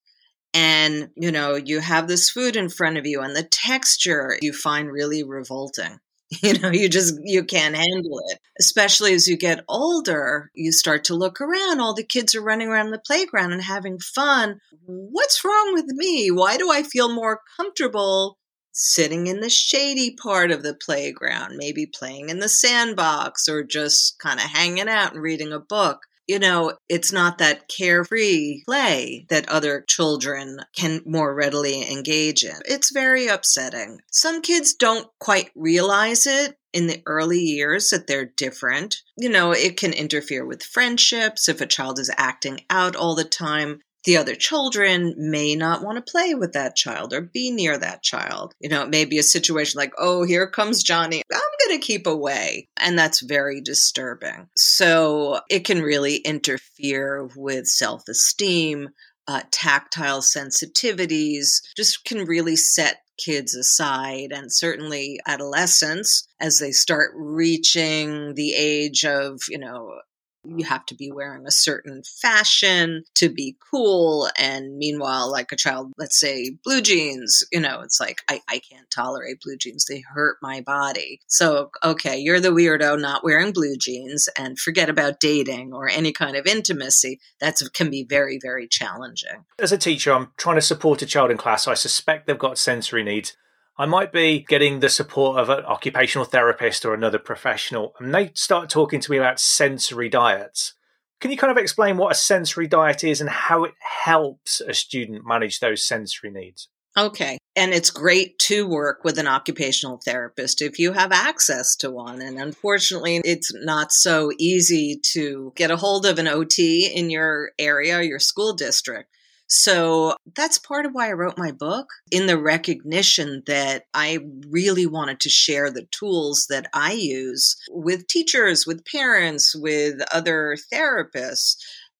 And, 0.53 1.09
you 1.15 1.31
know, 1.31 1.55
you 1.55 1.79
have 1.79 2.07
this 2.07 2.29
food 2.29 2.57
in 2.57 2.67
front 2.67 2.97
of 2.97 3.05
you 3.05 3.21
and 3.21 3.35
the 3.35 3.43
texture 3.43 4.37
you 4.41 4.51
find 4.51 4.91
really 4.91 5.23
revolting. 5.23 5.99
You 6.41 6.57
know, 6.59 6.71
you 6.71 6.87
just, 6.87 7.15
you 7.25 7.43
can't 7.43 7.75
handle 7.75 8.21
it. 8.29 8.39
Especially 8.57 9.13
as 9.13 9.27
you 9.27 9.37
get 9.37 9.65
older, 9.67 10.49
you 10.55 10.71
start 10.71 11.03
to 11.05 11.13
look 11.13 11.41
around. 11.41 11.81
All 11.81 11.93
the 11.93 12.05
kids 12.05 12.33
are 12.35 12.41
running 12.41 12.69
around 12.69 12.91
the 12.91 13.01
playground 13.05 13.51
and 13.51 13.61
having 13.61 13.99
fun. 13.99 14.59
What's 14.85 15.43
wrong 15.43 15.73
with 15.73 15.87
me? 15.87 16.31
Why 16.31 16.55
do 16.55 16.71
I 16.71 16.83
feel 16.83 17.13
more 17.13 17.41
comfortable 17.57 18.37
sitting 18.73 19.27
in 19.27 19.41
the 19.41 19.49
shady 19.49 20.15
part 20.15 20.51
of 20.51 20.63
the 20.63 20.73
playground, 20.73 21.57
maybe 21.57 21.85
playing 21.85 22.29
in 22.29 22.39
the 22.39 22.49
sandbox 22.49 23.47
or 23.47 23.63
just 23.63 24.17
kind 24.19 24.39
of 24.39 24.45
hanging 24.45 24.87
out 24.87 25.13
and 25.13 25.21
reading 25.21 25.51
a 25.51 25.59
book. 25.59 25.99
You 26.31 26.39
know, 26.39 26.77
it's 26.87 27.11
not 27.11 27.39
that 27.39 27.67
carefree 27.67 28.63
play 28.65 29.25
that 29.27 29.49
other 29.49 29.83
children 29.85 30.59
can 30.73 31.01
more 31.05 31.35
readily 31.35 31.91
engage 31.91 32.45
in. 32.45 32.55
It's 32.63 32.93
very 32.93 33.27
upsetting. 33.27 33.99
Some 34.13 34.41
kids 34.41 34.73
don't 34.73 35.09
quite 35.19 35.49
realize 35.57 36.25
it 36.25 36.55
in 36.71 36.87
the 36.87 37.03
early 37.05 37.41
years 37.41 37.89
that 37.89 38.07
they're 38.07 38.31
different. 38.37 39.01
You 39.17 39.27
know, 39.27 39.51
it 39.51 39.75
can 39.75 39.91
interfere 39.91 40.45
with 40.45 40.63
friendships 40.63 41.49
if 41.49 41.59
a 41.59 41.65
child 41.65 41.99
is 41.99 42.09
acting 42.15 42.61
out 42.69 42.95
all 42.95 43.15
the 43.15 43.25
time 43.25 43.81
the 44.03 44.17
other 44.17 44.35
children 44.35 45.13
may 45.17 45.55
not 45.55 45.83
want 45.83 46.03
to 46.03 46.11
play 46.11 46.33
with 46.33 46.53
that 46.53 46.75
child 46.75 47.13
or 47.13 47.21
be 47.21 47.51
near 47.51 47.77
that 47.77 48.01
child. 48.03 48.53
You 48.59 48.69
know, 48.69 48.81
it 48.83 48.89
may 48.89 49.05
be 49.05 49.19
a 49.19 49.23
situation 49.23 49.77
like, 49.77 49.93
oh, 49.97 50.23
here 50.23 50.47
comes 50.47 50.83
Johnny. 50.83 51.21
I'm 51.31 51.67
going 51.67 51.79
to 51.79 51.85
keep 51.85 52.07
away. 52.07 52.69
And 52.77 52.97
that's 52.97 53.21
very 53.21 53.61
disturbing. 53.61 54.47
So 54.55 55.39
it 55.49 55.65
can 55.65 55.81
really 55.81 56.17
interfere 56.17 57.29
with 57.35 57.67
self 57.67 58.03
esteem, 58.09 58.89
uh, 59.27 59.41
tactile 59.51 60.21
sensitivities, 60.21 61.61
just 61.77 62.03
can 62.05 62.25
really 62.25 62.55
set 62.55 63.01
kids 63.17 63.55
aside 63.55 64.31
and 64.31 64.51
certainly 64.51 65.19
adolescents 65.27 66.27
as 66.39 66.57
they 66.57 66.71
start 66.71 67.11
reaching 67.15 68.33
the 68.33 68.53
age 68.53 69.05
of, 69.05 69.39
you 69.47 69.59
know, 69.59 69.93
you 70.43 70.65
have 70.65 70.85
to 70.87 70.95
be 70.95 71.11
wearing 71.11 71.45
a 71.45 71.51
certain 71.51 72.03
fashion 72.03 73.03
to 73.15 73.29
be 73.29 73.55
cool. 73.71 74.29
And 74.37 74.77
meanwhile, 74.77 75.31
like 75.31 75.51
a 75.51 75.55
child, 75.55 75.91
let's 75.97 76.19
say 76.19 76.51
blue 76.63 76.81
jeans, 76.81 77.43
you 77.51 77.59
know, 77.59 77.81
it's 77.81 77.99
like, 77.99 78.21
I, 78.29 78.41
I 78.47 78.59
can't 78.59 78.89
tolerate 78.89 79.41
blue 79.41 79.57
jeans. 79.57 79.85
They 79.85 79.99
hurt 79.99 80.37
my 80.41 80.61
body. 80.61 81.21
So, 81.27 81.71
okay, 81.83 82.17
you're 82.17 82.39
the 82.39 82.49
weirdo 82.49 82.99
not 82.99 83.23
wearing 83.23 83.51
blue 83.51 83.75
jeans 83.77 84.27
and 84.37 84.59
forget 84.59 84.89
about 84.89 85.19
dating 85.19 85.73
or 85.73 85.87
any 85.87 86.11
kind 86.11 86.35
of 86.35 86.45
intimacy. 86.47 87.19
That 87.39 87.57
can 87.73 87.89
be 87.89 88.03
very, 88.03 88.39
very 88.41 88.67
challenging. 88.67 89.45
As 89.59 89.71
a 89.71 89.77
teacher, 89.77 90.13
I'm 90.13 90.31
trying 90.37 90.57
to 90.57 90.61
support 90.61 91.01
a 91.01 91.05
child 91.05 91.31
in 91.31 91.37
class. 91.37 91.67
I 91.67 91.73
suspect 91.75 92.27
they've 92.27 92.37
got 92.37 92.57
sensory 92.57 93.03
needs. 93.03 93.35
I 93.77 93.85
might 93.85 94.11
be 94.11 94.45
getting 94.47 94.79
the 94.79 94.89
support 94.89 95.39
of 95.39 95.49
an 95.49 95.65
occupational 95.65 96.25
therapist 96.25 96.85
or 96.85 96.93
another 96.93 97.19
professional, 97.19 97.93
and 97.99 98.13
they 98.13 98.31
start 98.33 98.69
talking 98.69 98.99
to 98.99 99.11
me 99.11 99.17
about 99.17 99.39
sensory 99.39 100.09
diets. 100.09 100.73
Can 101.19 101.31
you 101.31 101.37
kind 101.37 101.51
of 101.51 101.57
explain 101.57 101.97
what 101.97 102.11
a 102.11 102.15
sensory 102.15 102.67
diet 102.67 103.03
is 103.03 103.21
and 103.21 103.29
how 103.29 103.63
it 103.63 103.73
helps 103.79 104.59
a 104.59 104.73
student 104.73 105.25
manage 105.25 105.59
those 105.59 105.85
sensory 105.85 106.31
needs? 106.31 106.67
Okay. 106.97 107.37
And 107.55 107.73
it's 107.73 107.89
great 107.89 108.37
to 108.39 108.67
work 108.67 109.03
with 109.03 109.17
an 109.17 109.27
occupational 109.27 110.01
therapist 110.03 110.61
if 110.61 110.77
you 110.77 110.91
have 110.91 111.11
access 111.11 111.75
to 111.77 111.91
one. 111.91 112.21
And 112.21 112.37
unfortunately, 112.37 113.21
it's 113.23 113.51
not 113.53 113.91
so 113.91 114.31
easy 114.37 114.99
to 115.13 115.53
get 115.55 115.71
a 115.71 115.77
hold 115.77 116.05
of 116.05 116.19
an 116.19 116.27
OT 116.27 116.91
in 116.93 117.09
your 117.09 117.51
area, 117.57 118.01
your 118.01 118.19
school 118.19 118.53
district. 118.53 119.09
So 119.53 120.15
that's 120.33 120.57
part 120.57 120.85
of 120.85 120.93
why 120.93 121.09
I 121.09 121.11
wrote 121.11 121.37
my 121.37 121.51
book 121.51 121.89
in 122.09 122.25
the 122.25 122.37
recognition 122.37 123.43
that 123.47 123.83
I 123.93 124.19
really 124.47 124.85
wanted 124.85 125.19
to 125.19 125.29
share 125.29 125.69
the 125.69 125.87
tools 125.91 126.45
that 126.49 126.67
I 126.73 126.93
use 126.93 127.57
with 127.69 128.07
teachers, 128.07 128.65
with 128.65 128.85
parents, 128.85 129.53
with 129.53 129.99
other 130.13 130.55
therapists 130.73 131.57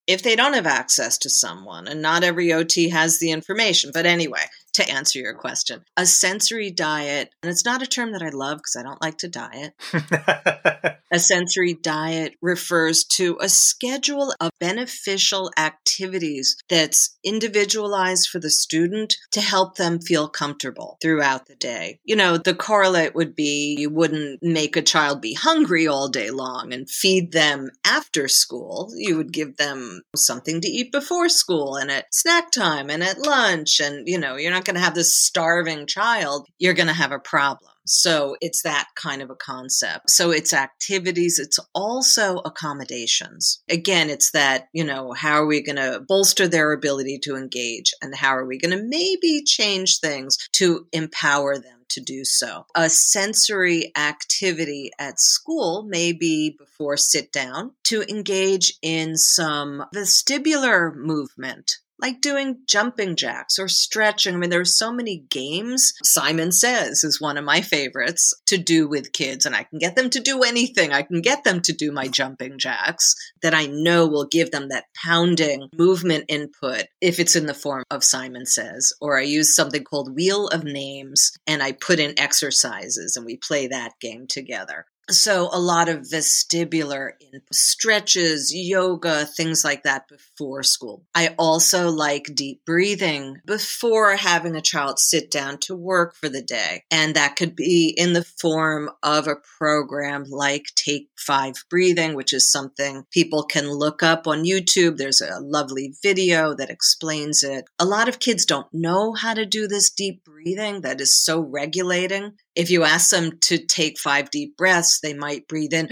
if 0.08 0.24
they 0.24 0.38
don't 0.38 0.54
have 0.54 0.66
access 0.66 1.18
to 1.20 1.30
someone, 1.30 1.90
and 1.90 2.02
not 2.02 2.24
every 2.24 2.54
OT 2.54 2.88
has 2.88 3.20
the 3.20 3.32
information. 3.32 3.92
But 3.94 4.06
anyway, 4.06 4.46
to 4.73 4.89
answer 4.89 5.19
your 5.19 5.34
question, 5.34 5.84
a 5.97 6.05
sensory 6.05 6.71
diet, 6.71 7.34
and 7.43 7.49
it's 7.51 7.65
not 7.65 7.81
a 7.81 7.88
term 7.88 8.12
that 8.13 8.21
I 8.21 8.29
love 8.29 8.60
because 8.60 8.77
I 8.77 8.84
don't 8.84 9.01
like 9.01 9.17
to 9.19 9.27
diet. 9.27 9.73
a 11.12 11.19
sensory 11.19 11.73
diet 11.73 12.36
refers 12.41 13.03
to 13.03 13.38
a 13.41 13.49
schedule 13.49 14.34
of 14.39 14.51
beneficial 14.60 15.51
activities 15.57 16.57
that's 16.69 17.17
individualized 17.23 18.29
for 18.29 18.39
the 18.39 18.49
student 18.49 19.17
to 19.31 19.41
help 19.41 19.75
them 19.75 19.99
feel 19.99 20.27
comfortable 20.29 20.97
throughout 21.01 21.47
the 21.47 21.55
day. 21.55 21.99
You 22.05 22.15
know, 22.15 22.38
the 22.38 22.55
correlate 22.55 23.13
would 23.15 23.36
be 23.36 23.75
you 23.77 23.89
wouldn't 23.89 24.41
make 24.41 24.75
a 24.75 24.81
child 24.81 25.21
be 25.21 25.34
hungry 25.34 25.88
all 25.88 26.07
day 26.07 26.31
long 26.31 26.73
and 26.73 26.89
feed 26.89 27.31
them 27.31 27.69
after 27.86 28.27
school. 28.27 28.91
You 28.95 29.17
would 29.17 29.34
give 29.34 29.57
them 29.57 30.01
something 30.15 30.62
to 30.62 30.67
eat 30.67 30.91
before 30.91 31.29
school 31.29 31.75
and 31.75 31.91
at 31.91 32.13
snack 32.13 32.51
time 32.51 32.89
and 32.89 33.03
at 33.03 33.19
lunch. 33.19 33.79
And, 33.79 34.07
you 34.07 34.17
know, 34.17 34.38
you're 34.38 34.51
not 34.51 34.61
going 34.65 34.76
to 34.76 34.82
have 34.82 34.95
this 34.95 35.15
starving 35.15 35.88
child. 35.88 36.47
You're 36.60 36.74
going 36.74 36.88
to 36.88 36.93
have 36.93 37.12
a 37.12 37.19
problem. 37.19 37.71
So 37.86 38.38
it's 38.41 38.63
that 38.63 38.88
kind 38.95 39.21
of 39.21 39.30
a 39.30 39.36
concept. 39.36 40.10
So 40.12 40.32
it's 40.32 40.54
activities, 40.54 41.39
it's 41.39 41.60
also 41.74 42.38
accommodations. 42.38 43.63
Again, 43.69 44.10
it's 44.10 44.32
that, 44.32 44.67
you 44.71 44.84
know, 44.84 45.13
how 45.13 45.41
are 45.41 45.47
we 45.47 45.62
going 45.62 45.78
to 45.78 46.04
bolster 46.08 46.47
their 46.47 46.71
ability 46.74 47.19
to 47.24 47.36
engage 47.36 47.93
and 48.02 48.15
how 48.15 48.36
are 48.36 48.45
we 48.45 48.60
going 48.60 48.78
to 48.78 48.84
maybe 48.84 49.43
change 49.45 50.00
things 50.00 50.38
to 50.54 50.88
empower 50.91 51.58
them? 51.58 51.78
to 51.89 52.00
do 52.00 52.24
so. 52.24 52.65
A 52.74 52.89
sensory 52.89 53.91
activity 53.97 54.91
at 54.97 55.19
school 55.19 55.84
may 55.84 56.13
be 56.13 56.56
before 56.58 56.95
sit 56.95 57.34
down 57.34 57.71
to 57.84 58.04
engage 58.10 58.78
in 58.82 59.17
some 59.17 59.84
vestibular 59.93 60.95
movement 60.95 61.80
like 62.02 62.22
doing 62.22 62.60
jumping 62.68 63.16
jacks 63.16 63.60
or 63.60 63.68
stretching. 63.68 64.36
I 64.36 64.38
mean, 64.38 64.50
there 64.50 64.62
are 64.62 64.66
so 64.66 64.92
many 64.92 65.24
games. 65.30 65.94
Simon 66.04 66.52
Says 66.52 67.04
is 67.04 67.22
one 67.22 67.38
of 67.38 67.46
my 67.46 67.62
favorites 67.62 68.34
to 68.48 68.58
do 68.58 68.88
with 68.88 69.14
kids, 69.14 69.46
and 69.46 69.56
I 69.56 69.64
can 69.64 69.80
get 69.80 69.96
them 69.96 70.10
to 70.10 70.20
do 70.20 70.44
anything. 70.44 70.92
I 70.92 71.04
can 71.04 71.22
get 71.22 71.44
them 71.44 71.62
to 71.62 71.74
do 71.74 71.92
my 71.92 72.08
jumping 72.08 72.58
jacks 72.58 73.16
that 73.42 73.54
I 73.54 73.68
know 73.68 74.08
will 74.08 74.26
give 74.26 74.52
them 74.52 74.70
that 74.70 74.86
pounding 75.04 75.70
movement 75.78 76.26
input 76.28 76.86
if 77.02 77.20
it's 77.20 77.36
in 77.36 77.46
the 77.46 77.54
form 77.54 77.84
of 77.92 78.04
Simon 78.04 78.46
Says. 78.46 78.94
Or 79.00 79.20
I 79.20 79.24
use 79.24 79.56
something 79.56 79.84
called 79.84 80.16
Wheel 80.16 80.48
of 80.48 80.64
Names 80.64 81.32
and 81.48 81.62
I 81.62 81.74
put 81.74 82.00
in 82.00 82.20
exercises 82.20 83.16
and 83.16 83.26
we 83.26 83.38
play 83.38 83.68
that 83.68 83.94
game 84.02 84.26
together. 84.28 84.86
So, 85.10 85.50
a 85.52 85.60
lot 85.60 85.90
of 85.90 86.02
vestibular 86.02 87.12
stretches, 87.52 88.54
yoga, 88.54 89.26
things 89.26 89.64
like 89.64 89.84
that 89.84 90.08
before 90.08 90.64
school. 90.64 91.04
I 91.14 91.36
also 91.38 91.90
like 91.90 92.32
deep 92.34 92.64
breathing 92.66 93.38
before 93.46 94.16
having 94.16 94.56
a 94.56 94.62
child 94.62 95.00
sit 95.00 95.32
down 95.32 95.58
to 95.60 95.76
work 95.76 96.16
for 96.16 96.30
the 96.30 96.42
day. 96.42 96.84
And 96.92 97.16
that 97.16 97.36
could 97.36 97.56
be 97.56 97.94
in 97.98 98.14
the 98.14 98.24
form 98.24 98.90
of 99.04 99.28
a 99.28 99.38
program 99.58 100.26
like 100.30 100.66
Take 100.76 101.10
Five 101.18 101.56
Breathing, 101.70 102.16
which 102.16 102.34
is 102.34 102.52
something 102.52 103.06
people 103.12 103.44
can 103.44 103.70
look 103.70 104.04
up 104.04 104.28
on 104.28 104.46
YouTube. 104.46 104.98
There's 104.98 105.22
a 105.22 105.40
lovely 105.40 105.96
video 106.02 106.54
that 106.56 106.70
explains 106.70 107.44
it. 107.44 107.66
A 107.80 107.86
lot 107.86 108.08
of 108.08 108.20
kids 108.20 108.46
don't 108.46 108.68
know 108.72 109.14
how 109.14 109.34
to 109.34 109.46
do 109.46 109.68
this 109.68 109.90
deep 109.90 110.24
breathing 110.24 110.82
that 110.82 111.02
is 111.02 111.18
so 111.18 111.40
regulating. 111.40 112.34
If 112.56 112.70
you 112.70 112.84
ask 112.84 113.12
them 113.12 113.38
to 113.42 113.58
take 113.58 114.00
five 114.00 114.30
deep 114.30 114.58
breaths, 114.58 115.00
they 115.00 115.14
might 115.14 115.48
breathe 115.48 115.74
in 115.74 115.90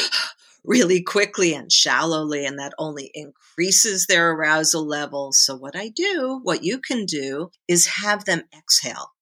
really 0.64 1.02
quickly 1.02 1.54
and 1.54 1.72
shallowly, 1.72 2.46
and 2.46 2.58
that 2.58 2.74
only 2.78 3.10
increases 3.14 4.06
their 4.06 4.30
arousal 4.30 4.86
level. 4.86 5.32
So, 5.32 5.56
what 5.56 5.76
I 5.76 5.88
do, 5.88 6.40
what 6.42 6.62
you 6.62 6.78
can 6.78 7.04
do, 7.04 7.50
is 7.66 7.86
have 7.86 8.24
them 8.24 8.42
exhale. 8.56 9.12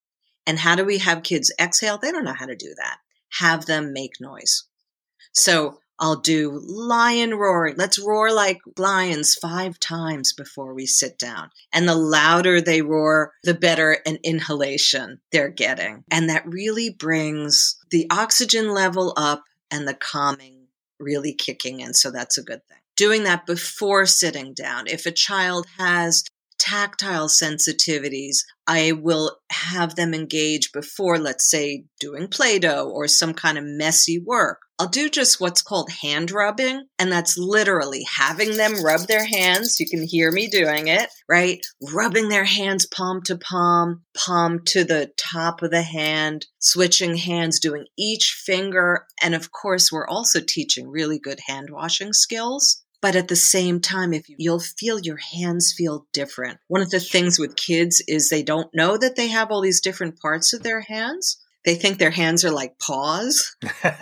And 0.47 0.59
how 0.59 0.77
do 0.77 0.85
we 0.85 0.99
have 0.99 1.23
kids 1.23 1.53
exhale? 1.59 1.99
They 1.99 2.13
don't 2.13 2.25
know 2.25 2.35
how 2.35 2.47
to 2.47 2.57
do 2.57 2.75
that. 2.77 2.99
Have 3.41 3.67
them 3.67 3.93
make 3.93 4.21
noise. 4.21 4.65
So, 5.33 5.81
I'll 5.99 6.21
do 6.21 6.61
lion 6.65 7.35
roaring. 7.35 7.77
Let's 7.77 7.99
roar 7.99 8.33
like 8.33 8.59
lions 8.77 9.35
five 9.35 9.81
times 9.81 10.33
before 10.33 10.75
we 10.75 10.87
sit 10.87 11.19
down. 11.19 11.51
And 11.73 11.89
the 11.89 11.95
louder 11.95 12.61
they 12.61 12.83
roar, 12.83 13.33
the 13.43 13.55
better 13.55 13.99
an 14.05 14.19
inhalation 14.23 15.21
they're 15.33 15.49
getting. 15.49 16.05
And 16.11 16.29
that 16.29 16.47
really 16.47 16.91
brings 16.91 17.77
the 17.91 18.07
oxygen 18.11 18.75
level 18.75 19.15
up 19.17 19.45
and 19.71 19.89
the 19.89 19.95
calming 19.95 20.67
really 20.99 21.33
kicking 21.33 21.81
in. 21.81 21.95
So 21.95 22.11
that's 22.11 22.39
a 22.39 22.43
good 22.43 22.67
thing. 22.69 22.79
Doing 22.97 23.25
that 23.25 23.47
before 23.47 24.07
sitting 24.07 24.55
down. 24.55 24.87
If 24.87 25.07
a 25.07 25.11
child 25.11 25.67
has 25.79 26.25
tactile 26.67 27.29
sensitivities, 27.29 28.39
I 28.67 28.93
will 28.93 29.37
have 29.51 29.95
them 29.95 30.15
engage 30.15 30.73
before, 30.73 31.19
let's 31.19 31.49
say, 31.49 31.85
doing 32.01 32.27
Play 32.27 32.59
Doh 32.59 32.91
or 32.91 33.07
some 33.07 33.35
kind 33.35 33.57
of 33.57 33.65
messy 33.65 34.19
work. 34.19 34.59
I'll 34.79 34.89
do 34.89 35.09
just 35.09 35.41
what's 35.41 35.63
called 35.63 35.91
hand 36.03 36.31
rubbing, 36.31 36.87
and 36.99 37.11
that's 37.11 37.39
literally 37.39 38.05
having 38.19 38.57
them 38.57 38.85
rub 38.85 39.03
their 39.03 39.25
hands. 39.25 39.81
You 39.81 39.87
can 39.89 40.03
hear 40.03 40.31
me 40.31 40.49
doing 40.49 40.89
it, 40.89 41.09
right? 41.29 41.65
Rubbing 41.95 42.29
their 42.29 42.45
hands 42.45 42.85
palm 42.87 43.23
to 43.23 43.39
palm, 43.39 44.03
palm 44.15 44.61
to 44.67 44.85
the 44.85 45.13
top 45.17 45.63
of 45.63 45.71
the 45.71 45.83
hand, 45.83 46.47
switching 46.59 47.17
hands, 47.17 47.61
doing 47.61 47.87
each 47.97 48.43
finger. 48.45 49.07
And 49.23 49.35
of 49.35 49.51
course, 49.51 49.91
we're 49.91 50.09
also 50.09 50.41
teaching 50.41 50.89
really 50.89 51.19
good 51.19 51.39
hand 51.47 51.71
washing 51.71 52.13
skills. 52.13 52.83
But 53.01 53.17
at 53.17 53.29
the 53.29 53.37
same 53.37 53.81
time, 53.81 54.13
if 54.13 54.29
you, 54.29 54.37
you'll 54.39 54.61
feel 54.61 54.99
your 55.01 55.19
hands 55.19 55.75
feel 55.77 56.07
different. 56.13 56.59
One 56.69 56.83
of 56.83 56.91
the 56.91 57.01
things 57.01 57.39
with 57.39 57.57
kids 57.57 58.03
is 58.09 58.29
they 58.29 58.43
don't 58.43 58.75
know 58.75 58.97
that 58.97 59.17
they 59.17 59.29
have 59.29 59.51
all 59.51 59.61
these 59.61 59.81
different 59.81 60.21
parts 60.21 60.53
of 60.53 60.63
their 60.63 60.81
hands. 60.81 61.41
They 61.65 61.75
think 61.75 61.99
their 61.99 62.11
hands 62.11 62.45
are 62.45 62.51
like 62.51 62.79
paws. 62.79 63.57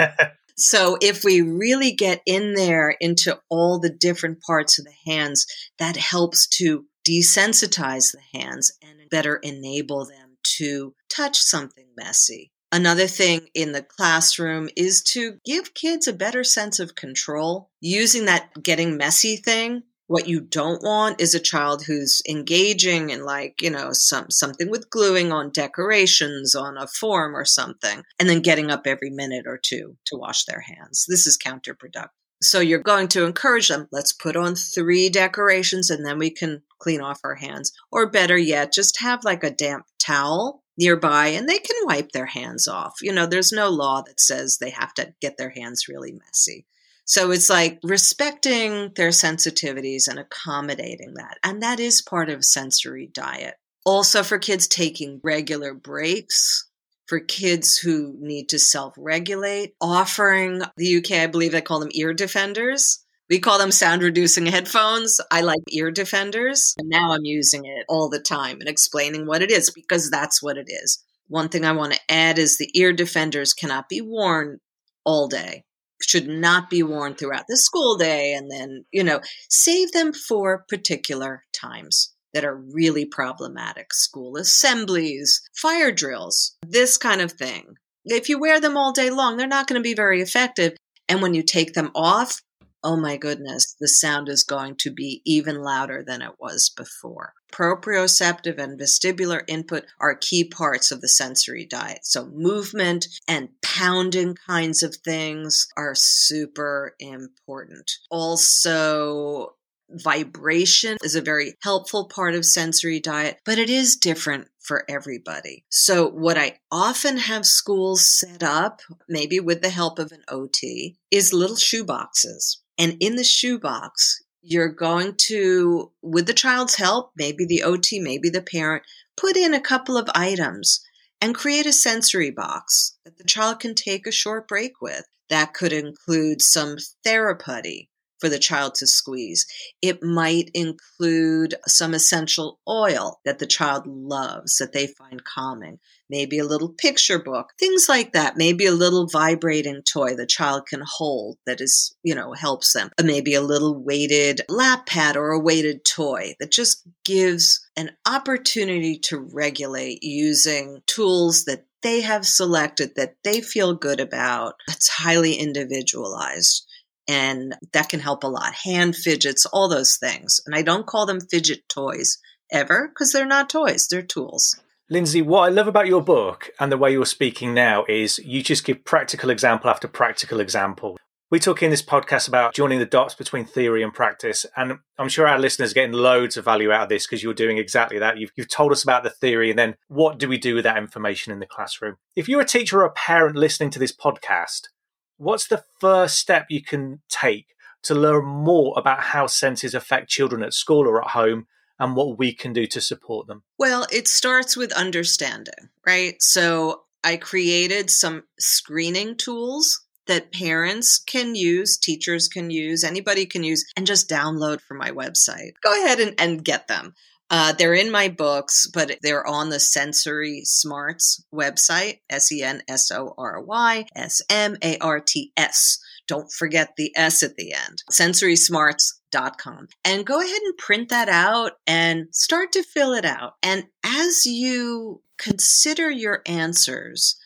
so 0.57 0.97
if 1.01 1.25
we 1.25 1.41
really 1.41 1.93
get 1.93 2.23
in 2.27 2.55
there 2.55 2.95
into 3.01 3.39
all 3.49 3.79
the 3.79 3.91
different 3.91 4.43
parts 4.43 4.79
of 4.79 4.85
the 4.85 5.13
hands, 5.13 5.47
that 5.79 5.97
helps 5.97 6.47
to 6.59 6.87
desensitize 7.07 8.13
the 8.13 8.41
hands 8.41 8.73
and 8.83 9.09
better 9.11 9.37
enable 9.37 10.07
them 10.07 10.37
to 10.43 10.95
touch 11.09 11.41
something 11.41 11.87
messy 11.97 12.53
Another 12.73 13.07
thing 13.07 13.49
in 13.55 13.73
the 13.73 13.83
classroom 13.83 14.69
is 14.77 15.03
to 15.03 15.39
give 15.45 15.75
kids 15.75 16.09
a 16.09 16.13
better 16.13 16.43
sense 16.43 16.81
of 16.81 16.97
control. 16.97 17.71
Using 17.81 18.25
that 18.25 18.51
getting 18.63 18.97
messy 18.97 19.37
thing, 19.37 19.85
what 20.07 20.29
you 20.29 20.41
don't 20.41 20.83
want 20.83 21.21
is 21.21 21.35
a 21.35 21.41
child 21.41 21.85
who's 21.85 22.21
engaging 22.29 23.11
in 23.11 23.25
like, 23.25 23.63
you 23.63 23.71
know, 23.71 23.91
some 23.93 24.31
something 24.31 24.71
with 24.71 24.91
gluing 24.91 25.33
on 25.33 25.51
decorations 25.51 26.55
on 26.55 26.77
a 26.77 26.87
form 26.87 27.37
or 27.37 27.45
something 27.45 28.03
and 28.19 28.29
then 28.29 28.41
getting 28.41 28.71
up 28.71 28.87
every 28.87 29.11
minute 29.11 29.47
or 29.47 29.59
two 29.59 29.97
to 30.07 30.17
wash 30.17 30.45
their 30.45 30.61
hands. 30.61 31.07
This 31.09 31.27
is 31.27 31.39
counterproductive. 31.39 32.09
So 32.43 32.61
you're 32.61 32.81
going 32.81 33.09
to 33.09 33.25
encourage 33.25 33.69
them, 33.69 33.89
let's 33.93 34.13
put 34.13 34.37
on 34.37 34.57
3 34.57 35.09
decorations 35.09 35.89
and 35.89 36.05
then 36.05 36.19
we 36.19 36.31
can 36.31 36.63
clean 36.79 37.01
off 37.01 37.21
our 37.25 37.37
hands. 37.37 37.73
Or 37.91 38.11
better 38.11 38.37
yet, 38.37 38.73
just 38.73 39.01
have 39.01 39.25
like 39.25 39.45
a 39.45 39.51
damp 39.51 39.87
towel 39.99 40.64
nearby 40.79 41.29
and 41.29 41.49
they 41.49 41.59
can 41.59 41.77
wipe 41.85 42.13
their 42.13 42.27
hands 42.27 42.67
off. 42.69 42.95
You 43.03 43.13
know, 43.13 43.27
there's 43.27 43.53
no 43.53 43.69
law 43.69 44.03
that 44.03 44.21
says 44.21 44.59
they 44.59 44.71
have 44.71 44.95
to 44.95 45.15
get 45.21 45.37
their 45.37 45.51
hands 45.51 45.89
really 45.89 46.13
messy. 46.13 46.67
So 47.07 47.31
it's 47.31 47.51
like 47.51 47.79
respecting 47.83 48.93
their 48.97 49.11
sensitivities 49.11 50.09
and 50.09 50.19
accommodating 50.19 51.15
that. 51.15 51.39
And 51.45 51.63
that 51.63 51.79
is 51.79 52.01
part 52.03 52.31
of 52.31 52.45
sensory 52.45 53.11
diet. 53.13 53.55
Also, 53.85 54.23
for 54.23 54.39
kids 54.39 54.67
taking 54.67 55.21
regular 55.23 55.75
breaks, 55.75 56.67
for 57.07 57.21
kids 57.21 57.77
who 57.77 58.17
need 58.19 58.49
to 58.49 58.59
self 58.59 58.95
regulate, 58.97 59.75
offering 59.81 60.63
the 60.79 60.97
UK, 60.97 61.13
I 61.13 61.27
believe 61.27 61.53
they 61.53 61.61
call 61.61 61.81
them 61.81 61.91
ear 61.93 62.15
defenders. 62.15 63.04
We 63.31 63.39
call 63.39 63.59
them 63.59 63.71
sound 63.71 64.03
reducing 64.03 64.47
headphones. 64.47 65.21
I 65.31 65.41
like 65.41 65.61
ear 65.71 65.91
defenders. 65.91 66.75
And 66.79 66.89
now 66.89 67.13
I'm 67.13 67.25
using 67.25 67.65
it 67.65 67.87
all 67.89 68.09
the 68.09 68.21
time 68.21 68.61
and 68.61 68.69
explaining 68.69 69.27
what 69.27 69.43
it 69.43 69.51
is 69.51 69.71
because 69.71 70.11
that's 70.11 70.43
what 70.43 70.59
it 70.59 70.67
is. 70.69 71.03
One 71.29 71.49
thing 71.49 71.65
I 71.65 71.73
want 71.73 71.95
to 71.95 72.01
add 72.11 72.39
is 72.39 72.59
the 72.59 72.71
ear 72.75 72.93
defenders 72.93 73.55
cannot 73.55 73.89
be 73.89 74.01
worn 74.01 74.59
all 75.05 75.29
day 75.29 75.65
should 76.03 76.29
not 76.29 76.71
be 76.71 76.83
worn 76.83 77.15
throughout 77.15 77.47
the 77.49 77.57
school 77.57 77.97
day 77.97 78.35
and 78.35 78.51
then, 78.51 78.85
you 78.93 79.05
know, 79.05 79.21
save 79.49 79.93
them 79.93 80.13
for 80.13 80.65
particular 80.69 81.45
times 81.53 82.13
that 82.33 82.45
are 82.45 82.63
really 82.73 83.05
problematic 83.05 83.95
school 83.95 84.37
assemblies, 84.37 85.41
fire 85.55 85.93
drills, 85.93 86.57
this 86.67 86.97
kind 86.97 87.21
of 87.21 87.33
thing. 87.33 87.75
If 88.05 88.29
you 88.29 88.39
wear 88.39 88.61
them 88.61 88.77
all 88.77 88.93
day 88.93 89.11
long, 89.11 89.37
they're 89.37 89.47
not 89.47 89.67
going 89.67 89.79
to 89.79 89.83
be 89.83 89.95
very 89.95 90.21
effective. 90.21 90.77
And 91.09 91.23
when 91.23 91.35
you 91.35 91.43
take 91.43 91.75
them 91.75 91.91
off, 91.95 92.41
oh 92.85 92.97
my 92.97 93.17
goodness, 93.17 93.75
the 93.81 93.89
sound 93.89 94.29
is 94.29 94.45
going 94.45 94.77
to 94.77 94.91
be 94.91 95.23
even 95.25 95.63
louder 95.63 96.05
than 96.07 96.21
it 96.21 96.35
was 96.39 96.71
before. 96.77 97.33
Proprioceptive 97.51 98.59
and 98.59 98.79
vestibular 98.79 99.43
input 99.49 99.85
are 99.99 100.15
key 100.15 100.45
parts 100.45 100.91
of 100.91 101.01
the 101.01 101.09
sensory 101.09 101.65
diet. 101.65 102.01
So, 102.03 102.27
movement 102.27 103.07
and 103.27 103.49
pounding 103.63 104.37
kinds 104.47 104.83
of 104.83 104.97
things 104.97 105.67
are 105.77 105.95
super 105.95 106.95
important. 106.99 107.91
Also, 108.11 109.55
vibration 109.91 110.99
is 111.03 111.15
a 111.15 111.23
very 111.23 111.55
helpful 111.63 112.09
part 112.09 112.35
of 112.35 112.45
sensory 112.45 113.01
diet, 113.01 113.39
but 113.45 113.59
it 113.59 113.71
is 113.71 113.97
different 113.97 114.49
for 114.61 114.85
everybody. 114.89 115.65
So, 115.69 116.09
what 116.09 116.37
I 116.37 116.59
often 116.71 117.17
have 117.17 117.47
schools 117.47 118.09
set 118.11 118.43
up, 118.43 118.81
maybe 119.09 119.41
with 119.41 119.63
the 119.63 119.71
help 119.71 119.99
of 119.99 120.13
an 120.13 120.25
OT, 120.29 120.97
is 121.11 121.33
little 121.33 121.57
shoe 121.57 121.85
boxes 121.85 122.64
and 122.79 122.97
in 123.01 123.17
the 123.17 123.25
shoebox, 123.25 124.23
you're 124.43 124.73
going 124.73 125.15
to, 125.17 125.91
with 126.03 126.27
the 126.27 126.35
child's 126.35 126.75
help, 126.75 127.13
maybe 127.17 127.47
the 127.47 127.63
OT, 127.63 128.01
maybe 128.01 128.29
the 128.29 128.43
parent, 128.43 128.83
put 129.17 129.37
in 129.37 129.55
a 129.55 129.61
couple 129.61 129.97
of 129.97 130.11
items 130.15 130.85
and 131.21 131.35
create 131.35 131.67
a 131.67 131.73
sensory 131.73 132.31
box 132.31 132.99
that 133.05 133.17
the 133.17 133.25
child 133.25 133.61
can 133.61 133.75
take 133.75 134.07
a 134.07 134.13
short 134.13 134.47
break 134.47 134.81
with. 134.83 135.05
That 135.31 135.55
could 135.55 135.73
include 135.73 136.43
some 136.43 136.77
therapy 137.03 137.89
for 138.25 138.31
the 138.31 138.39
child 138.39 138.75
to 138.75 138.87
squeeze. 138.87 139.45
It 139.83 140.03
might 140.03 140.51
include 140.55 141.57
some 141.67 141.93
essential 141.93 142.59
oil 142.67 143.21
that 143.27 143.39
the 143.39 143.47
child 143.47 143.87
loves, 143.87 144.57
that 144.57 144.73
they 144.73 144.87
find 144.87 145.23
calming 145.23 145.79
maybe 146.09 146.39
a 146.39 146.45
little 146.45 146.71
picture 146.71 147.19
book, 147.19 147.53
things 147.59 147.87
like 147.87 148.13
that. 148.13 148.37
Maybe 148.37 148.65
a 148.65 148.73
little 148.73 149.07
vibrating 149.07 149.83
toy 149.83 150.15
the 150.15 150.27
child 150.27 150.67
can 150.67 150.83
hold 150.87 151.37
that 151.45 151.61
is, 151.61 151.95
you 152.03 152.15
know, 152.15 152.33
helps 152.33 152.73
them. 152.73 152.91
Uh, 152.99 153.03
maybe 153.03 153.35
a 153.35 153.43
little 153.43 153.83
weighted 153.83 154.41
lap 154.49 154.87
pad 154.87 155.17
or 155.17 155.31
a 155.31 155.41
weighted 155.41 155.85
toy 155.85 156.35
that 156.41 156.51
just 156.51 156.83
gives 157.05 157.69
an 157.77 157.91
opportunity 158.07 158.99
to 159.01 159.19
regulate 159.19 160.03
using 160.03 160.81
tools 160.87 161.45
that 161.45 161.67
they 161.83 162.01
have 162.01 162.25
selected 162.25 162.93
that 162.97 163.17
they 163.25 163.43
feel 163.43 163.75
good 163.75 164.01
about. 164.01 164.55
It's 164.69 164.89
highly 164.89 165.35
individualized. 165.35 166.67
And 167.07 167.55
that 167.73 167.89
can 167.89 168.01
help 168.01 168.25
a 168.25 168.29
lot. 168.29 168.55
Hand 168.65 168.97
fidgets, 168.97 169.47
all 169.47 169.69
those 169.69 169.97
things. 169.97 170.41
And 170.47 170.55
I 170.55 170.63
don't 170.63 170.87
call 170.87 171.07
them 171.07 171.21
fidget 171.21 171.69
toys 171.69 172.19
ever 172.51 172.89
because 172.89 173.13
they're 173.13 173.27
not 173.27 173.51
toys, 173.51 173.87
they're 173.89 174.03
tools. 174.03 174.57
Lindsey, 174.91 175.23
what 175.23 175.41
I 175.41 175.49
love 175.49 175.67
about 175.67 175.87
your 175.87 176.03
book 176.03 176.51
and 176.61 176.71
the 176.71 176.77
way 176.77 176.93
you're 176.93 177.07
speaking 177.07 177.55
now 177.55 177.85
is 177.89 178.19
you 178.19 178.43
just 178.43 178.65
give 178.65 178.85
practical 178.85 179.31
example 179.31 179.71
after 179.71 179.89
practical 179.89 180.41
example. 180.41 180.99
We 181.31 181.41
talk 181.41 181.63
in 181.63 181.71
this 181.71 181.83
podcast 181.83 182.29
about 182.29 182.55
joining 182.55 182.79
the 182.79 182.87
dots 182.87 183.15
between 183.15 183.47
theory 183.47 183.83
and 183.83 183.93
practice, 183.95 184.45
and 184.57 184.75
I'm 184.99 185.09
sure 185.09 185.27
our 185.27 185.39
listeners 185.39 185.73
are 185.73 185.75
getting 185.75 185.93
loads 185.93 186.37
of 186.37 186.45
value 186.45 186.71
out 186.71 186.83
of 186.83 186.89
this 186.91 187.07
because 187.07 187.23
you're 187.23 187.35
doing 187.35 187.57
exactly 187.57 187.99
that. 187.99 188.19
You've, 188.19 188.31
you've 188.37 188.51
told 188.51 188.73
us 188.73 188.85
about 188.85 189.03
the 189.03 189.11
theory, 189.11 189.49
and 189.51 189.59
then 189.59 189.75
what 189.89 190.19
do 190.19 190.29
we 190.29 190.37
do 190.37 190.55
with 190.55 190.65
that 190.65 190.77
information 190.77 191.33
in 191.33 191.41
the 191.41 191.47
classroom? 191.47 191.97
If 192.15 192.29
you're 192.29 192.43
a 192.43 192.47
teacher 192.47 192.83
or 192.83 192.85
a 192.85 192.93
parent 192.93 193.37
listening 193.37 193.71
to 193.71 193.79
this 193.79 193.91
podcast, 193.91 194.69
what's 195.17 195.49
the 195.49 195.65
first 195.81 196.19
step 196.19 196.47
you 196.51 196.63
can 196.63 197.01
take 197.09 197.47
to 197.85 197.95
learn 197.95 198.25
more 198.25 198.75
about 198.77 199.01
how 199.01 199.27
senses 199.27 199.75
affect 199.75 200.09
children 200.09 200.43
at 200.43 200.55
school 200.55 200.89
or 200.89 201.03
at 201.03 201.11
home 201.11 201.47
and 201.79 201.97
what 201.97 202.19
we 202.19 202.33
can 202.33 202.53
do 202.53 202.67
to 202.67 202.81
support 202.81 203.27
them? 203.27 203.43
Well, 203.59 203.87
it 203.93 204.09
starts 204.09 204.57
with 204.57 204.73
understanding, 204.73 205.71
right? 205.87 206.17
So 206.21 206.85
I 207.03 207.17
created 207.17 207.91
some 207.91 208.25
screening 208.39 209.17
tools 209.17 209.85
that 210.07 210.33
parents 210.33 210.99
can 210.99 211.35
use, 211.35 211.79
teachers 211.79 212.29
can 212.29 212.51
use, 212.51 212.85
anybody 212.85 213.27
can 213.27 213.43
use, 213.43 213.65
and 213.77 213.87
just 213.87 214.09
download 214.09 214.61
from 214.61 214.79
my 214.79 214.91
website. 214.91 215.53
Go 215.63 215.85
ahead 215.85 215.99
and, 215.99 216.15
and 216.19 216.45
get 216.45 216.69
them. 216.69 216.95
Uh, 217.37 217.51
they're 217.51 217.75
in 217.75 217.91
my 217.91 218.07
books, 218.07 218.69
but 218.73 218.97
they're 219.03 219.27
on 219.27 219.49
the 219.49 219.59
Sensory 219.59 220.43
Smarts 220.45 221.21
website, 221.35 221.99
S 222.09 222.31
E 222.31 222.45
N 222.45 222.63
S 222.69 222.93
O 222.93 223.13
R 223.19 223.43
Y 223.43 223.87
S 223.97 224.23
M 224.31 224.57
A 224.63 224.79
R 224.79 225.01
T 225.01 225.33
S. 225.37 225.81
Don't 226.07 226.31
forget 226.31 226.75
the 226.77 226.93
S 226.97 227.25
at 227.25 227.35
the 227.35 227.53
end. 227.53 227.83
SensorySmarts.com. 227.91 229.67
And 229.85 230.07
go 230.07 230.21
ahead 230.21 230.43
and 230.45 230.57
print 230.59 230.91
that 230.91 231.09
out 231.09 231.55
and 231.67 232.07
start 232.13 232.53
to 232.53 232.63
fill 232.63 232.93
it 232.93 233.05
out. 233.05 233.33
And 233.43 233.65
as 233.85 234.27
you 234.27 235.03
consider 235.19 235.91
your 235.91 236.23
answers, 236.27 237.17